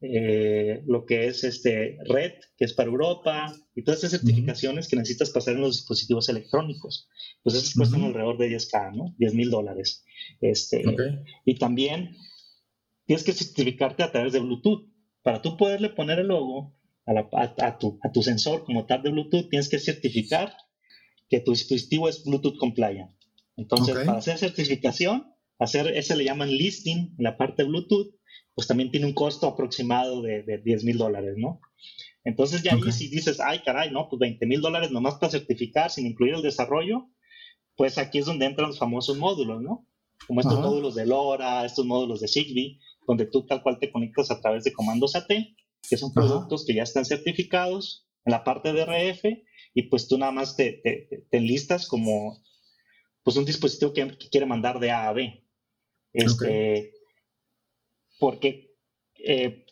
eh, 0.00 0.82
lo 0.86 1.04
que 1.04 1.26
es 1.26 1.44
este 1.44 1.98
Red, 2.06 2.32
que 2.56 2.64
es 2.64 2.72
para 2.72 2.88
Europa, 2.88 3.52
y 3.74 3.82
todas 3.82 4.04
esas 4.04 4.20
certificaciones 4.20 4.88
que 4.88 4.96
necesitas 4.96 5.30
pasar 5.30 5.54
en 5.54 5.62
los 5.62 5.76
dispositivos 5.76 6.28
electrónicos. 6.28 7.08
Pues 7.42 7.56
esas 7.56 7.74
cuestan 7.74 8.04
alrededor 8.04 8.38
de 8.38 8.48
10K, 8.48 8.94
¿no? 8.94 9.14
10 9.18 9.34
mil 9.34 9.50
dólares. 9.50 10.04
Este, 10.40 10.82
Y 11.44 11.56
también 11.56 12.16
tienes 13.06 13.24
que 13.24 13.32
certificarte 13.32 14.02
a 14.02 14.12
través 14.12 14.32
de 14.32 14.40
Bluetooth. 14.40 14.88
Para 15.22 15.40
tú 15.42 15.56
poderle 15.56 15.88
poner 15.88 16.18
el 16.18 16.28
logo 16.28 16.78
a, 17.06 17.78
tu, 17.78 17.98
a 18.02 18.12
tu 18.12 18.22
sensor 18.22 18.64
como 18.64 18.86
tal 18.86 19.02
de 19.02 19.10
Bluetooth, 19.10 19.48
tienes 19.50 19.68
que 19.68 19.78
certificar 19.78 20.56
que 21.28 21.40
tu 21.40 21.52
dispositivo 21.52 22.08
es 22.08 22.24
Bluetooth 22.24 22.56
compliant. 22.58 23.10
Entonces, 23.56 23.96
para 24.04 24.18
hacer 24.18 24.38
certificación, 24.38 25.32
hacer 25.58 25.88
ese 25.96 26.16
le 26.16 26.24
llaman 26.24 26.50
listing 26.50 27.14
en 27.18 27.24
la 27.24 27.36
parte 27.36 27.62
de 27.62 27.68
Bluetooth, 27.68 28.14
pues 28.54 28.66
también 28.66 28.90
tiene 28.90 29.06
un 29.06 29.12
costo 29.14 29.46
aproximado 29.46 30.22
de, 30.22 30.42
de 30.42 30.58
10 30.58 30.84
mil 30.84 30.98
dólares, 30.98 31.34
¿no? 31.36 31.60
Entonces 32.24 32.62
ya 32.62 32.72
ahí 32.74 32.92
si 32.92 33.08
dices, 33.08 33.38
ay 33.38 33.60
caray, 33.64 33.90
no, 33.90 34.08
pues 34.08 34.18
20 34.18 34.46
mil 34.46 34.60
dólares 34.60 34.90
nomás 34.90 35.14
para 35.16 35.30
certificar 35.30 35.90
sin 35.90 36.06
incluir 36.06 36.34
el 36.34 36.42
desarrollo, 36.42 37.10
pues 37.76 37.98
aquí 37.98 38.18
es 38.18 38.26
donde 38.26 38.46
entran 38.46 38.68
los 38.68 38.78
famosos 38.78 39.18
módulos, 39.18 39.60
¿no? 39.60 39.86
Como 40.26 40.40
estos 40.40 40.58
módulos 40.58 40.94
de 40.94 41.04
LoRa, 41.06 41.66
estos 41.66 41.84
módulos 41.84 42.20
de 42.20 42.28
Zigbee, 42.28 42.78
donde 43.06 43.26
tú 43.26 43.44
tal 43.44 43.62
cual 43.62 43.78
te 43.78 43.90
conectas 43.90 44.30
a 44.30 44.40
través 44.40 44.64
de 44.64 44.72
comandos 44.72 45.16
AT, 45.16 45.30
que 45.88 45.96
son 45.96 46.12
productos 46.12 46.64
que 46.66 46.74
ya 46.74 46.82
están 46.82 47.04
certificados 47.04 48.06
en 48.24 48.32
la 48.32 48.44
parte 48.44 48.72
de 48.72 48.82
RF, 48.82 49.24
y 49.74 49.82
pues 49.84 50.08
tú 50.08 50.16
nada 50.18 50.32
más 50.32 50.56
te, 50.56 50.80
te, 50.82 51.26
te 51.30 51.36
enlistas 51.36 51.86
como 51.86 52.42
pues 53.24 53.36
un 53.36 53.44
dispositivo 53.44 53.92
que, 53.92 54.06
quiere 54.30 54.46
mandar 54.46 54.78
de 54.78 54.90
A 54.90 55.08
a 55.08 55.12
B. 55.12 55.42
Este, 56.12 56.92
Porque 58.20 58.76
eh, 59.16 59.64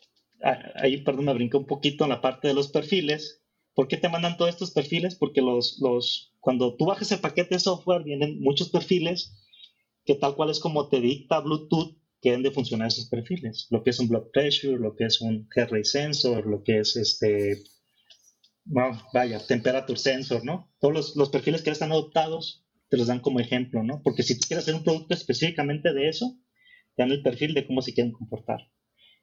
ahí, 0.75 1.01
perdón, 1.03 1.25
me 1.25 1.33
brinqué 1.33 1.55
un 1.57 1.67
poquito 1.67 2.03
en 2.03 2.09
la 2.09 2.21
parte 2.21 2.49
de 2.49 2.53
los 2.53 2.69
perfiles. 2.69 3.41
¿Por 3.75 3.87
qué 3.87 3.97
te 3.97 4.09
mandan 4.09 4.37
todos 4.37 4.49
estos 4.49 4.71
perfiles? 4.71 5.15
Porque 5.15 5.41
los, 5.41 5.79
los, 5.79 6.35
cuando 6.39 6.75
tú 6.75 6.85
bajas 6.85 7.11
el 7.11 7.19
paquete 7.19 7.55
de 7.55 7.59
software 7.59 8.03
vienen 8.03 8.41
muchos 8.41 8.69
perfiles 8.69 9.33
que 10.05 10.15
tal 10.15 10.35
cual 10.35 10.49
es 10.49 10.59
como 10.59 10.89
te 10.89 10.99
dicta 10.99 11.39
Bluetooth 11.39 11.95
que 12.23 12.29
deben 12.29 12.43
de 12.43 12.51
funcionar 12.51 12.87
esos 12.87 13.09
perfiles. 13.09 13.67
Lo 13.69 13.83
que 13.83 13.89
es 13.89 13.99
un 13.99 14.07
blood 14.07 14.31
pressure, 14.31 14.77
lo 14.77 14.95
que 14.95 15.05
es 15.05 15.19
un 15.19 15.47
heart 15.53 15.71
rate 15.71 15.83
sensor, 15.83 16.47
lo 16.47 16.63
que 16.63 16.79
es 16.79 16.95
este, 16.95 17.61
vaya, 18.63 19.45
temperature 19.45 19.99
sensor, 19.99 20.45
¿no? 20.45 20.73
Todos 20.79 20.93
los, 20.93 21.15
los 21.17 21.29
perfiles 21.29 21.61
que 21.61 21.67
ya 21.67 21.73
están 21.73 21.91
adoptados 21.91 22.65
te 22.87 22.95
los 22.95 23.07
dan 23.07 23.19
como 23.19 23.41
ejemplo, 23.41 23.83
¿no? 23.83 24.01
Porque 24.01 24.23
si 24.23 24.39
tú 24.39 24.47
quieres 24.47 24.63
hacer 24.63 24.75
un 24.75 24.85
producto 24.85 25.13
específicamente 25.13 25.93
de 25.93 26.07
eso, 26.07 26.39
te 26.95 27.03
dan 27.03 27.11
el 27.11 27.21
perfil 27.21 27.53
de 27.53 27.67
cómo 27.67 27.81
se 27.81 27.93
quieren 27.93 28.13
comportar. 28.13 28.59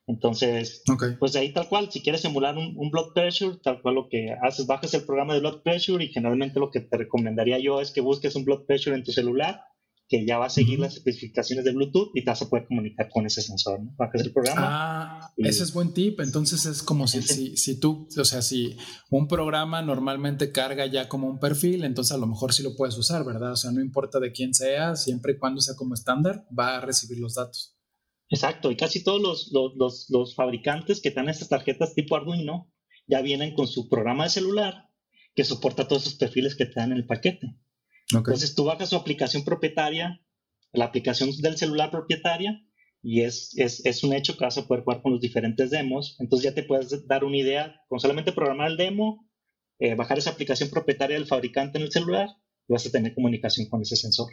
Entonces, 0.07 0.83
pues 1.19 1.33
de 1.33 1.39
ahí 1.39 1.53
tal 1.53 1.69
cual, 1.69 1.91
si 1.91 2.03
quieres 2.03 2.25
emular 2.25 2.59
un, 2.59 2.91
blood 2.91 3.13
pressure, 3.15 3.59
tal 3.63 3.81
cual 3.81 3.95
lo 3.95 4.09
que 4.09 4.35
haces, 4.43 4.67
bajas 4.67 4.93
el 4.93 5.05
programa 5.05 5.35
de 5.35 5.41
blood 5.41 5.63
pressure 5.63 6.05
y 6.05 6.09
generalmente 6.09 6.61
lo 6.61 6.71
que 6.71 6.81
te 6.81 6.97
recomendaría 6.97 7.61
yo 7.61 7.81
es 7.81 7.93
que 7.93 8.01
busques 8.01 8.35
un 8.35 8.45
blood 8.45 8.67
pressure 8.67 8.95
en 8.95 9.05
tu 9.05 9.13
celular 9.13 9.63
que 10.11 10.27
ya 10.27 10.39
va 10.39 10.47
a 10.47 10.51
seguir 10.51 10.81
las 10.81 10.97
especificaciones 10.97 11.65
de 11.65 11.73
Bluetooth 11.73 12.11
y 12.15 12.25
te 12.25 12.31
vas 12.31 12.43
a 12.43 12.51
poder 12.51 12.67
comunicar 12.67 13.09
con 13.09 13.27
ese 13.27 13.43
sensor, 13.43 13.81
¿no? 13.81 13.95
Bajas 13.97 14.23
el 14.23 14.33
programa. 14.33 14.61
Ah, 14.61 15.33
ese 15.37 15.63
es 15.63 15.73
buen 15.73 15.95
tip. 15.95 16.19
Entonces 16.19 16.67
es 16.67 16.83
como 16.83 17.07
si, 17.07 17.23
si, 17.23 17.57
si, 17.57 17.79
tú, 17.79 18.09
o 18.19 18.25
sea, 18.25 18.43
si 18.43 18.77
un 19.09 19.29
programa 19.29 19.83
normalmente 19.83 20.51
carga 20.51 20.87
ya 20.87 21.09
como 21.09 21.29
un 21.29 21.39
perfil, 21.39 21.85
entonces 21.85 22.11
a 22.11 22.19
lo 22.19 22.27
mejor 22.27 22.53
sí 22.53 22.65
lo 22.65 22.75
puedes 22.75 22.99
usar, 22.99 23.25
¿verdad? 23.25 23.53
O 23.53 23.57
sea, 23.57 23.71
no 23.71 23.81
importa 23.81 24.19
de 24.19 24.33
quién 24.33 24.53
sea, 24.53 24.97
siempre 24.97 25.35
y 25.35 25.39
cuando 25.39 25.61
sea 25.61 25.77
como 25.77 25.95
estándar, 25.95 26.45
va 26.59 26.79
a 26.79 26.81
recibir 26.81 27.21
los 27.21 27.37
datos. 27.37 27.77
Exacto, 28.29 28.73
y 28.73 28.77
casi 28.77 29.05
todos 29.05 29.23
los, 29.23 29.53
los, 29.77 30.07
los, 30.11 30.35
fabricantes 30.35 31.01
que 31.01 31.13
dan 31.13 31.29
estas 31.29 31.49
tarjetas 31.49 31.95
tipo 31.95 32.17
Arduino 32.17 32.73
ya 33.07 33.23
vienen 33.23 33.55
con 33.55 33.69
su 33.69 33.89
programa 33.89 34.25
de 34.25 34.31
celular 34.31 34.89
que 35.37 35.45
soporta 35.45 35.87
todos 35.87 36.03
esos 36.03 36.19
perfiles 36.19 36.57
que 36.57 36.67
te 36.67 36.81
dan 36.81 36.91
en 36.91 36.99
el 36.99 37.07
paquete. 37.07 37.57
Entonces 38.13 38.55
tú 38.55 38.65
bajas 38.65 38.91
su 38.91 38.97
aplicación 38.97 39.45
propietaria, 39.45 40.21
la 40.73 40.87
aplicación 40.87 41.31
del 41.39 41.57
celular 41.57 41.91
propietaria, 41.91 42.61
y 43.03 43.23
es, 43.23 43.57
es, 43.57 43.85
es, 43.87 44.05
un 44.05 44.13
hecho 44.13 44.37
que 44.37 44.45
vas 44.45 44.59
a 44.59 44.67
poder 44.67 44.85
jugar 44.85 45.01
con 45.01 45.13
los 45.13 45.21
diferentes 45.21 45.71
demos. 45.71 46.17
Entonces 46.21 46.51
ya 46.51 46.55
te 46.55 46.63
puedes 46.63 47.07
dar 47.07 47.25
una 47.25 47.39
idea 47.39 47.81
con 47.89 47.99
solamente 47.99 48.33
programar 48.33 48.71
el 48.71 48.77
demo, 48.77 49.27
eh, 49.79 49.95
bajar 49.95 50.19
esa 50.19 50.31
aplicación 50.31 50.69
propietaria 50.69 51.17
del 51.17 51.27
fabricante 51.27 51.79
en 51.79 51.85
el 51.85 51.93
celular, 51.93 52.29
y 52.69 52.73
vas 52.73 52.87
a 52.87 52.91
tener 52.91 53.15
comunicación 53.15 53.69
con 53.69 53.81
ese 53.83 53.97
sensor. 53.97 54.31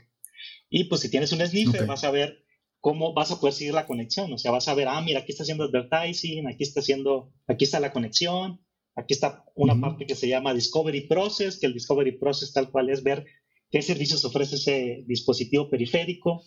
Y 0.70 0.86
pues 0.86 1.02
si 1.02 1.10
tienes 1.10 1.32
un 1.32 1.46
sniffer, 1.46 1.86
vas 1.86 2.04
a 2.04 2.12
ver 2.12 2.44
cómo 2.82 3.13
vas 3.13 3.32
a 3.32 3.40
poder 3.40 3.54
seguir 3.54 3.74
la 3.74 3.88
conexión. 3.88 4.32
O 4.34 4.38
sea, 4.38 4.52
vas 4.52 4.68
a 4.68 4.74
ver, 4.74 4.88
ah, 4.88 5.02
mira, 5.02 5.22
aquí 5.22 5.32
está 5.32 5.44
haciendo 5.44 5.63
advertising, 5.66 6.48
aquí 6.48 6.63
está 6.63 6.82
haciendo, 6.82 7.34
aquí 7.48 7.63
está 7.63 7.80
la 7.80 7.94
conexión, 7.94 8.62
aquí 8.96 9.13
está 9.13 9.46
una 9.56 9.80
parte 9.80 10.06
que 10.06 10.16
se 10.16 10.28
llama 10.28 10.54
Discovery 10.54 11.08
Process, 11.08 11.58
que 11.60 11.68
el 11.68 11.74
Discovery 11.74 12.18
Process 12.20 12.54
tal 12.54 12.70
cual 12.70 12.90
es 12.90 13.04
ver 13.04 13.26
qué 13.71 13.82
servicios 13.82 14.23
ofrece 14.25 14.56
ese 14.56 15.03
dispositivo 15.08 15.69
periférico, 15.69 16.43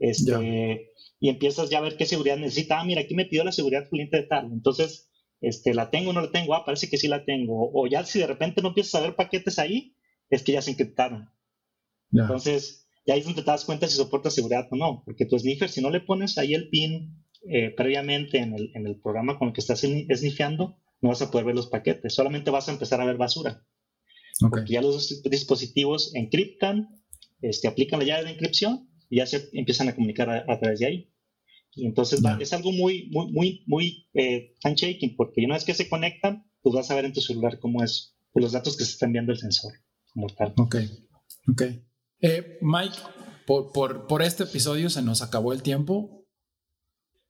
este, 0.00 0.90
y 1.20 1.28
empiezas 1.28 1.70
ya 1.70 1.78
a 1.78 1.82
ver 1.82 1.96
qué 1.96 2.06
seguridad 2.06 2.36
necesita. 2.36 2.80
Ah, 2.80 2.84
mira, 2.84 3.02
aquí 3.02 3.14
me 3.14 3.26
pidió 3.26 3.44
la 3.44 3.52
seguridad 3.52 3.88
cliente 3.88 4.16
de 4.16 4.24
tal. 4.24 4.50
Entonces, 4.52 5.08
este, 5.40 5.74
¿la 5.74 5.90
tengo 5.90 6.10
o 6.10 6.12
no 6.12 6.20
la 6.20 6.32
tengo? 6.32 6.54
Ah, 6.54 6.64
parece 6.64 6.88
que 6.88 6.98
sí 6.98 7.06
la 7.06 7.24
tengo. 7.24 7.70
O 7.72 7.86
ya 7.86 8.04
si 8.04 8.18
de 8.18 8.26
repente 8.26 8.60
no 8.60 8.68
empiezas 8.68 8.96
a 8.96 9.04
ver 9.04 9.14
paquetes 9.14 9.60
ahí, 9.60 9.94
es 10.30 10.42
que 10.42 10.52
ya 10.52 10.60
se 10.60 10.72
encriptaron. 10.72 11.30
Entonces, 12.12 12.88
ya 13.06 13.14
ahí 13.14 13.20
es 13.20 13.26
donde 13.26 13.42
te 13.42 13.50
das 13.50 13.64
cuenta 13.64 13.86
si 13.86 13.96
soporta 13.96 14.30
seguridad 14.30 14.66
o 14.72 14.76
no. 14.76 15.02
Porque 15.04 15.24
tu 15.24 15.38
sniffer, 15.38 15.68
si 15.68 15.80
no 15.80 15.90
le 15.90 16.00
pones 16.00 16.36
ahí 16.38 16.54
el 16.54 16.68
pin 16.68 17.24
eh, 17.48 17.70
previamente 17.70 18.38
en 18.38 18.54
el, 18.54 18.72
en 18.74 18.88
el, 18.88 19.00
programa 19.00 19.38
con 19.38 19.48
el 19.48 19.54
que 19.54 19.60
estás 19.60 19.80
snifeando, 19.80 20.78
no 21.00 21.08
vas 21.08 21.22
a 21.22 21.30
poder 21.30 21.46
ver 21.46 21.54
los 21.54 21.68
paquetes. 21.68 22.14
Solamente 22.14 22.50
vas 22.50 22.68
a 22.68 22.72
empezar 22.72 23.00
a 23.00 23.04
ver 23.04 23.16
basura. 23.16 23.64
Porque 24.40 24.72
ya 24.72 24.82
los 24.82 25.22
dispositivos 25.24 26.14
encriptan, 26.14 26.88
este, 27.40 27.68
aplican 27.68 28.00
la 28.00 28.06
llave 28.06 28.24
de 28.24 28.30
encripción 28.30 28.88
y 29.08 29.18
ya 29.18 29.26
se 29.26 29.48
empiezan 29.52 29.88
a 29.88 29.94
comunicar 29.94 30.30
a, 30.30 30.58
través 30.58 30.80
de 30.80 30.86
ahí. 30.86 31.12
Y 31.74 31.86
entonces 31.86 32.20
es 32.40 32.52
algo 32.52 32.72
muy, 32.72 33.08
muy, 33.10 33.32
muy, 33.32 33.62
muy 33.66 34.08
eh, 34.14 34.54
handshaking, 34.62 35.16
porque 35.16 35.44
una 35.44 35.54
vez 35.54 35.64
que 35.64 35.74
se 35.74 35.88
conectan, 35.88 36.44
pues 36.60 36.74
vas 36.74 36.90
a 36.90 36.94
ver 36.94 37.04
en 37.04 37.12
tu 37.12 37.20
celular 37.20 37.58
cómo 37.58 37.82
es 37.82 38.16
pues, 38.32 38.42
los 38.42 38.52
datos 38.52 38.76
que 38.76 38.84
se 38.84 38.92
están 38.92 39.08
enviando 39.08 39.32
el 39.32 39.38
sensor 39.38 39.72
como 40.12 40.28
tal. 40.28 40.54
Ok, 40.56 40.76
ok. 41.48 41.62
Eh, 42.20 42.58
Mike, 42.60 42.96
por, 43.46 43.72
por, 43.72 44.06
por 44.06 44.22
este 44.22 44.44
episodio 44.44 44.90
se 44.90 45.02
nos 45.02 45.22
acabó 45.22 45.52
el 45.52 45.62
tiempo. 45.62 46.21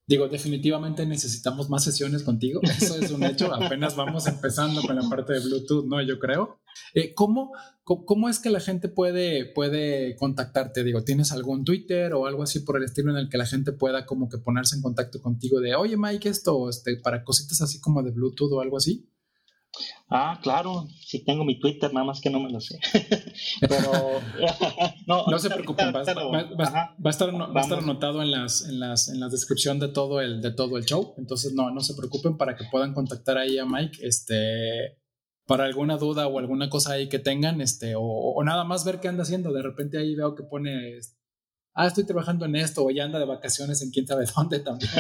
Digo, 0.07 0.29
definitivamente 0.29 1.07
necesitamos 1.07 1.71
más 1.71 1.85
sesiones 1.85 2.23
contigo. 2.23 2.61
Eso 2.81 2.97
es 3.01 3.11
un 3.11 3.23
hecho. 3.23 3.55
Apenas 3.55 3.95
vamos 3.97 4.27
empezando 4.27 4.83
con 4.83 4.97
la 4.97 5.09
parte 5.09 5.35
de 5.35 5.41
Bluetooth, 5.41 5.87
¿no? 5.87 6.03
Yo 6.03 6.19
creo. 6.19 6.61
Eh, 6.95 7.15
¿cómo, 7.15 7.53
¿Cómo 7.85 8.29
es 8.29 8.39
que 8.39 8.51
la 8.51 8.61
gente 8.61 8.89
puede, 8.89 9.47
puede 9.47 10.17
contactarte? 10.17 10.85
Digo, 10.85 11.05
¿tienes 11.05 11.33
algún 11.33 11.65
Twitter 11.65 12.15
o 12.15 12.27
algo 12.27 12.43
así 12.43 12.61
por 12.61 12.77
el 12.77 12.85
estilo 12.85 13.11
en 13.13 13.19
el 13.19 13.29
que 13.29 13.39
la 13.39 13.47
gente 13.47 13.73
pueda 13.73 14.07
como 14.07 14.29
que 14.29 14.39
ponerse 14.39 14.77
en 14.77 14.83
contacto 14.83 15.21
contigo 15.21 15.61
de, 15.61 15.75
oye, 15.75 15.97
Mike, 15.97 16.29
esto, 16.29 16.69
este, 16.69 16.97
para 16.97 17.25
cositas 17.25 17.61
así 17.61 17.81
como 17.81 18.03
de 18.03 18.11
Bluetooth 18.11 18.53
o 18.53 18.61
algo 18.61 18.79
así? 18.79 19.09
Ah, 20.11 20.39
claro, 20.43 20.87
sí 21.01 21.25
tengo 21.25 21.45
mi 21.45 21.59
Twitter, 21.59 21.93
nada 21.95 22.05
más 22.05 22.21
que 22.21 22.29
no 22.29 22.41
me 22.41 22.51
lo 22.51 22.61
sé. 22.61 22.79
Pero 23.61 24.21
no, 25.07 25.39
se 25.39 25.49
preocupen, 25.49 25.95
va, 25.95 26.01
a 26.01 26.03
estar, 26.03 26.19
va 26.19 27.61
a 27.61 27.61
estar 27.63 27.79
anotado 27.79 28.23
en 28.23 28.31
las, 28.31 28.69
en 28.69 28.79
las, 28.79 29.09
en 29.09 29.21
la 29.21 29.29
descripción 29.29 29.79
de 29.79 29.89
todo 29.89 30.21
el, 30.21 30.43
de 30.43 30.53
todo 30.53 30.77
el 30.77 30.85
show. 30.85 31.15
Entonces, 31.17 31.55
no, 31.55 31.71
no 31.71 31.81
se 31.81 31.95
preocupen 31.95 32.37
para 32.37 32.57
que 32.57 32.65
puedan 32.71 32.93
contactar 32.93 33.39
ahí 33.39 33.59
a 33.59 33.65
Mike, 33.65 33.99
este, 34.03 34.99
para 35.47 35.65
alguna 35.65 35.97
duda 35.97 36.27
o 36.27 36.39
alguna 36.39 36.69
cosa 36.69 36.93
ahí 36.93 37.09
que 37.09 37.19
tengan, 37.19 37.63
este, 37.63 37.95
o, 37.97 38.43
nada 38.45 38.65
más 38.65 38.85
ver 38.85 39.01
qué 39.01 39.09
anda 39.09 39.23
haciendo. 39.23 39.53
De 39.53 39.63
repente 39.63 39.99
ahí 39.99 40.15
veo 40.15 40.35
que 40.35 40.43
pone 40.43 40.99
ah, 41.75 41.87
estoy 41.87 42.05
trabajando 42.05 42.45
en 42.45 42.57
esto, 42.57 42.85
o 42.85 42.91
ya 42.91 43.05
anda 43.05 43.19
de 43.19 43.25
vacaciones 43.25 43.81
en 43.81 43.91
quién 43.91 44.07
sabe 44.07 44.27
dónde 44.37 44.61
también. 44.61 44.91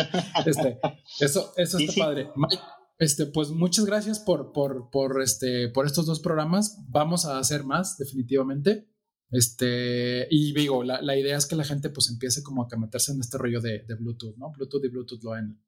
Este, 0.46 0.80
eso, 1.20 1.52
eso 1.56 1.78
está 1.78 2.04
padre. 2.06 2.30
Mike, 2.35 2.62
este, 2.98 3.26
pues 3.26 3.50
muchas 3.50 3.85
gracias 3.85 4.20
por, 4.20 4.52
por, 4.52 4.90
por, 4.90 5.22
este, 5.22 5.68
por 5.68 5.87
estos 5.87 6.07
dos 6.07 6.20
programas. 6.20 6.78
Vamos 6.88 7.24
a 7.26 7.38
hacer 7.38 7.64
más, 7.64 7.98
definitivamente. 7.98 8.88
Este, 9.31 10.28
y 10.31 10.52
digo, 10.52 10.85
la, 10.85 11.00
la, 11.00 11.16
idea 11.16 11.38
es 11.38 11.46
que 11.46 11.57
la 11.57 11.64
gente 11.64 11.88
pues 11.88 12.11
empiece 12.11 12.42
como 12.42 12.68
a 12.70 12.76
meterse 12.76 13.12
en 13.12 13.20
este 13.20 13.38
rollo 13.38 13.61
de, 13.62 13.83
de 13.85 13.94
Bluetooth, 13.94 14.37
¿no? 14.37 14.52
Bluetooth 14.52 14.85
y 14.85 14.88
Bluetooth 14.88 15.22
Low 15.22 15.35
End. 15.35 15.59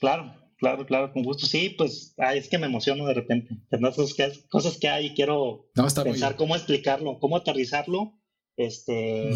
Claro, 0.00 0.34
claro, 0.58 0.84
claro, 0.84 1.12
con 1.12 1.22
gusto. 1.22 1.46
Sí, 1.46 1.74
pues 1.78 2.14
es 2.34 2.48
que 2.48 2.58
me 2.58 2.66
emociono 2.66 3.06
de 3.06 3.14
repente. 3.14 3.56
Cosas 3.70 4.14
que, 4.14 4.48
cosas 4.48 4.78
que 4.78 4.88
hay 4.88 5.06
y 5.06 5.14
quiero 5.14 5.70
pensar 6.04 6.34
cómo 6.36 6.56
explicarlo, 6.56 7.20
cómo 7.20 7.36
aterrizarlo. 7.36 8.18
Este, 8.56 9.30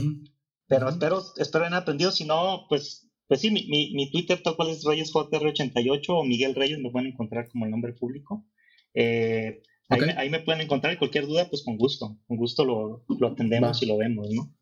pero 0.67 0.89
espero, 0.89 1.23
espero 1.37 1.67
haber 1.67 1.79
aprendido. 1.79 2.11
Si 2.11 2.25
no, 2.25 2.67
pues 2.69 3.04
pues 3.27 3.41
sí, 3.41 3.51
mi, 3.51 3.67
mi, 3.67 4.11
Twitter 4.11 4.43
tal 4.43 4.57
cual 4.57 4.69
es 4.69 4.85
ReyesJR88 4.85 6.05
o 6.09 6.25
Miguel 6.25 6.55
Reyes, 6.55 6.79
me 6.79 6.91
pueden 6.91 7.09
encontrar 7.09 7.49
como 7.49 7.65
el 7.65 7.71
nombre 7.71 7.93
público. 7.93 8.47
Eh, 8.93 9.63
ahí, 9.89 10.31
me, 10.31 10.41
pueden 10.41 10.61
encontrar 10.61 10.95
y 10.95 10.99
cualquier 10.99 11.27
duda, 11.27 11.49
pues 11.49 11.63
con 11.63 11.77
gusto, 11.77 12.19
con 12.27 12.37
gusto 12.37 12.65
lo, 12.65 13.05
lo 13.19 13.29
atendemos 13.29 13.83
y 13.83 13.87
lo 13.87 13.97
vemos, 13.97 14.29
¿no? 14.31 14.55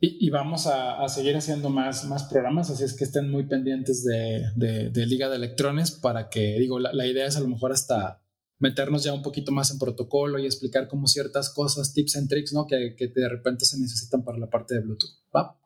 Y, 0.00 0.28
vamos 0.28 0.66
a, 0.66 1.08
seguir 1.08 1.34
haciendo 1.34 1.70
más, 1.70 2.04
más 2.04 2.24
programas, 2.24 2.68
así 2.68 2.84
es 2.84 2.94
que 2.94 3.04
estén 3.04 3.30
muy 3.30 3.46
pendientes 3.46 4.04
de, 4.04 4.42
de, 4.54 5.06
Liga 5.06 5.30
de 5.30 5.36
Electrones 5.36 5.92
para 5.92 6.28
que, 6.28 6.58
digo, 6.58 6.78
la, 6.78 6.92
la, 6.92 7.06
idea 7.06 7.26
es 7.26 7.36
a 7.36 7.40
lo 7.40 7.48
mejor 7.48 7.72
hasta 7.72 8.20
meternos 8.58 9.02
ya 9.02 9.14
un 9.14 9.22
poquito 9.22 9.50
más 9.50 9.70
en 9.70 9.78
protocolo 9.78 10.38
y 10.38 10.44
explicar 10.44 10.88
como 10.88 11.06
ciertas 11.06 11.48
cosas, 11.48 11.94
tips 11.94 12.16
and 12.16 12.28
tricks, 12.28 12.52
¿no? 12.52 12.66
Que, 12.66 12.94
que 12.96 13.08
de 13.08 13.28
repente 13.28 13.64
se 13.64 13.78
necesitan 13.78 14.24
para 14.24 14.36
la 14.36 14.50
parte 14.50 14.74
de 14.74 14.80
Bluetooth. 14.80 15.22
¿Va? 15.34 15.58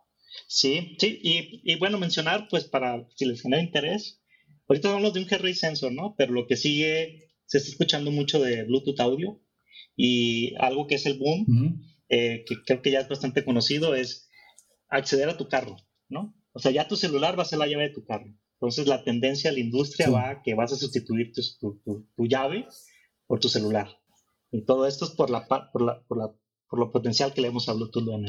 Sí, 0.47 0.97
sí, 0.99 1.19
y, 1.23 1.73
y, 1.73 1.77
bueno, 1.77 1.99
mencionar, 1.99 2.49
pues 2.49 2.65
para 2.65 3.07
si 3.17 3.25
les 3.27 3.43
genera 3.43 3.63
interés, 3.63 4.23
ahorita 4.69 4.89
hablamos 4.89 5.15
de 5.15 5.21
un 5.21 5.27
G-Ray 5.27 5.55
sensor, 5.55 5.93
¿no? 5.93 6.15
Pero 6.17 6.33
lo 6.33 6.47
que 6.47 6.57
sigue, 6.57 7.31
se 7.47 7.59
está 7.59 7.71
escuchando 7.71 8.11
mucho 8.11 8.41
de 8.41 8.65
Bluetooth 8.65 9.01
audio 9.01 9.41
y 9.97 10.55
algo 10.57 10.87
que 10.87 10.97
es 10.97 11.07
el 11.07 11.19
boom, 11.19 11.83
eh, 12.09 12.45
que 12.47 12.63
creo 12.65 12.83
que 12.83 12.91
ya 12.91 13.01
es 13.01 13.09
bastante 13.09 13.45
conocido, 13.45 13.95
es 13.95 14.29
acceder 14.89 15.29
a 15.29 15.37
tu 15.37 15.49
carro, 15.49 15.77
¿no? 16.09 16.35
O 16.53 16.61
sea, 16.61 16.71
ya 16.71 16.89
tu 16.89 16.97
celular 16.97 17.39
va 17.39 17.43
a 17.43 17.47
ser 17.47 17.59
la 17.59 17.67
llave 17.67 17.89
de 17.89 17.95
tu 17.95 18.05
carro. 18.05 18.33
Entonces 18.55 18.89
la 18.89 19.05
tendencia 19.05 19.51
de 19.51 19.57
la 19.57 19.63
industria 19.63 20.11
va 20.11 20.31
a 20.31 20.43
que 20.43 20.55
vas 20.55 20.73
a 20.73 20.77
sustituir 20.77 21.33
tu, 21.33 21.81
tu, 22.17 22.27
llave 22.27 22.67
por 23.27 23.39
tu 23.39 23.49
celular. 23.49 23.89
Y 24.51 24.65
todo 24.65 24.87
esto 24.87 25.05
es 25.05 25.13
por, 25.13 25.31
la, 25.31 25.47
por, 25.47 25.83
la, 25.83 26.03
por, 26.09 26.19
la, 26.19 26.35
por 26.69 26.79
lo 26.81 26.91
potencial 26.91 27.33
que 27.33 27.41
le 27.41 27.49
hemos 27.49 27.69
a 27.69 27.75
Bluetooth 27.75 28.03
Low 28.03 28.21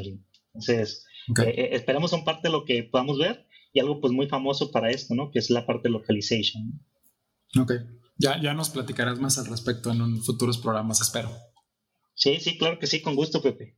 Entonces, 0.54 1.06
eh, 1.38 1.54
eh, 1.56 1.70
esperemos 1.74 2.14
un 2.14 2.24
parte 2.24 2.48
de 2.48 2.52
lo 2.52 2.66
que 2.66 2.84
podamos 2.84 3.18
ver 3.18 3.48
y 3.74 3.80
algo 3.80 4.02
pues 4.02 4.14
muy 4.14 4.28
famoso 4.28 4.72
para 4.72 4.90
esto, 4.90 5.16
¿no? 5.16 5.32
Que 5.32 5.40
es 5.40 5.50
la 5.50 5.66
parte 5.66 5.90
de 5.90 5.94
localization. 5.94 6.82
Ok. 7.60 7.74
Ya, 8.18 8.42
ya 8.42 8.54
nos 8.54 8.70
platicarás 8.70 9.20
más 9.20 9.38
al 9.38 9.46
respecto 9.46 9.92
en 9.92 10.02
un 10.02 10.22
futuros 10.22 10.58
programas, 10.58 11.02
espero. 11.02 11.30
Sí, 12.16 12.38
sí, 12.40 12.58
claro 12.58 12.80
que 12.80 12.88
sí, 12.88 13.02
con 13.02 13.16
gusto, 13.16 13.42
Pepe. 13.42 13.78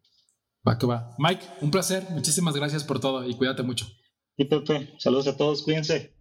Va 0.67 0.77
que 0.77 0.87
va. 0.87 1.15
Mike, 1.19 1.45
un 1.61 1.71
placer. 1.71 2.07
Muchísimas 2.09 2.55
gracias 2.55 2.83
por 2.83 2.99
todo 2.99 3.27
y 3.27 3.35
cuídate 3.35 3.63
mucho. 3.63 3.85
Sí, 4.37 4.45
Pepe. 4.45 4.89
Saludos 4.97 5.27
a 5.27 5.37
todos. 5.37 5.61
Cuídense. 5.63 6.15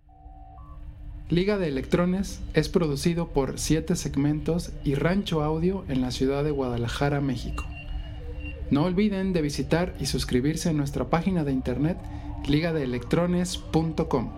Liga 1.31 1.59
de 1.59 1.69
Electrones 1.69 2.41
es 2.55 2.69
producido 2.69 3.29
por 3.33 3.59
Siete 3.59 3.95
Segmentos 3.95 4.73
y 4.85 4.97
Rancho 4.97 5.43
Audio 5.43 5.85
en 5.89 6.01
la 6.01 6.11
ciudad 6.11 6.43
de 6.43 6.51
Guadalajara, 6.51 7.21
México. 7.21 7.65
No 8.71 8.85
olviden 8.85 9.33
de 9.33 9.43
visitar 9.43 9.97
y 9.99 10.07
suscribirse 10.07 10.71
a 10.71 10.73
nuestra 10.73 11.11
página 11.11 11.43
de 11.45 11.53
internet 11.53 11.99
ligadeelectrones.com. 12.47 14.31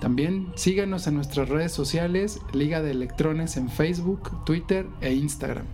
También 0.00 0.48
síganos 0.56 1.06
en 1.06 1.14
nuestras 1.14 1.50
redes 1.50 1.70
sociales 1.72 2.40
Liga 2.52 2.80
de 2.80 2.92
Electrones 2.92 3.58
en 3.58 3.68
Facebook, 3.68 4.44
Twitter 4.44 4.86
e 5.02 5.12
Instagram. 5.12 5.66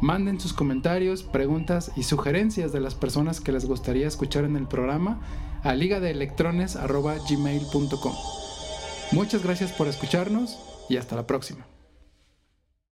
Manden 0.00 0.40
sus 0.40 0.54
comentarios, 0.54 1.22
preguntas 1.22 1.92
y 1.96 2.04
sugerencias 2.04 2.72
de 2.72 2.80
las 2.80 2.94
personas 2.94 3.40
que 3.40 3.52
les 3.52 3.66
gustaría 3.66 4.08
escuchar 4.08 4.44
en 4.44 4.56
el 4.56 4.66
programa 4.66 5.20
a 5.62 5.74
ligadeelectrones.gmail.com. 5.74 8.14
Muchas 9.12 9.44
gracias 9.44 9.72
por 9.72 9.86
escucharnos 9.86 10.58
y 10.88 10.96
hasta 10.96 11.14
la 11.16 11.26
próxima. 11.26 11.66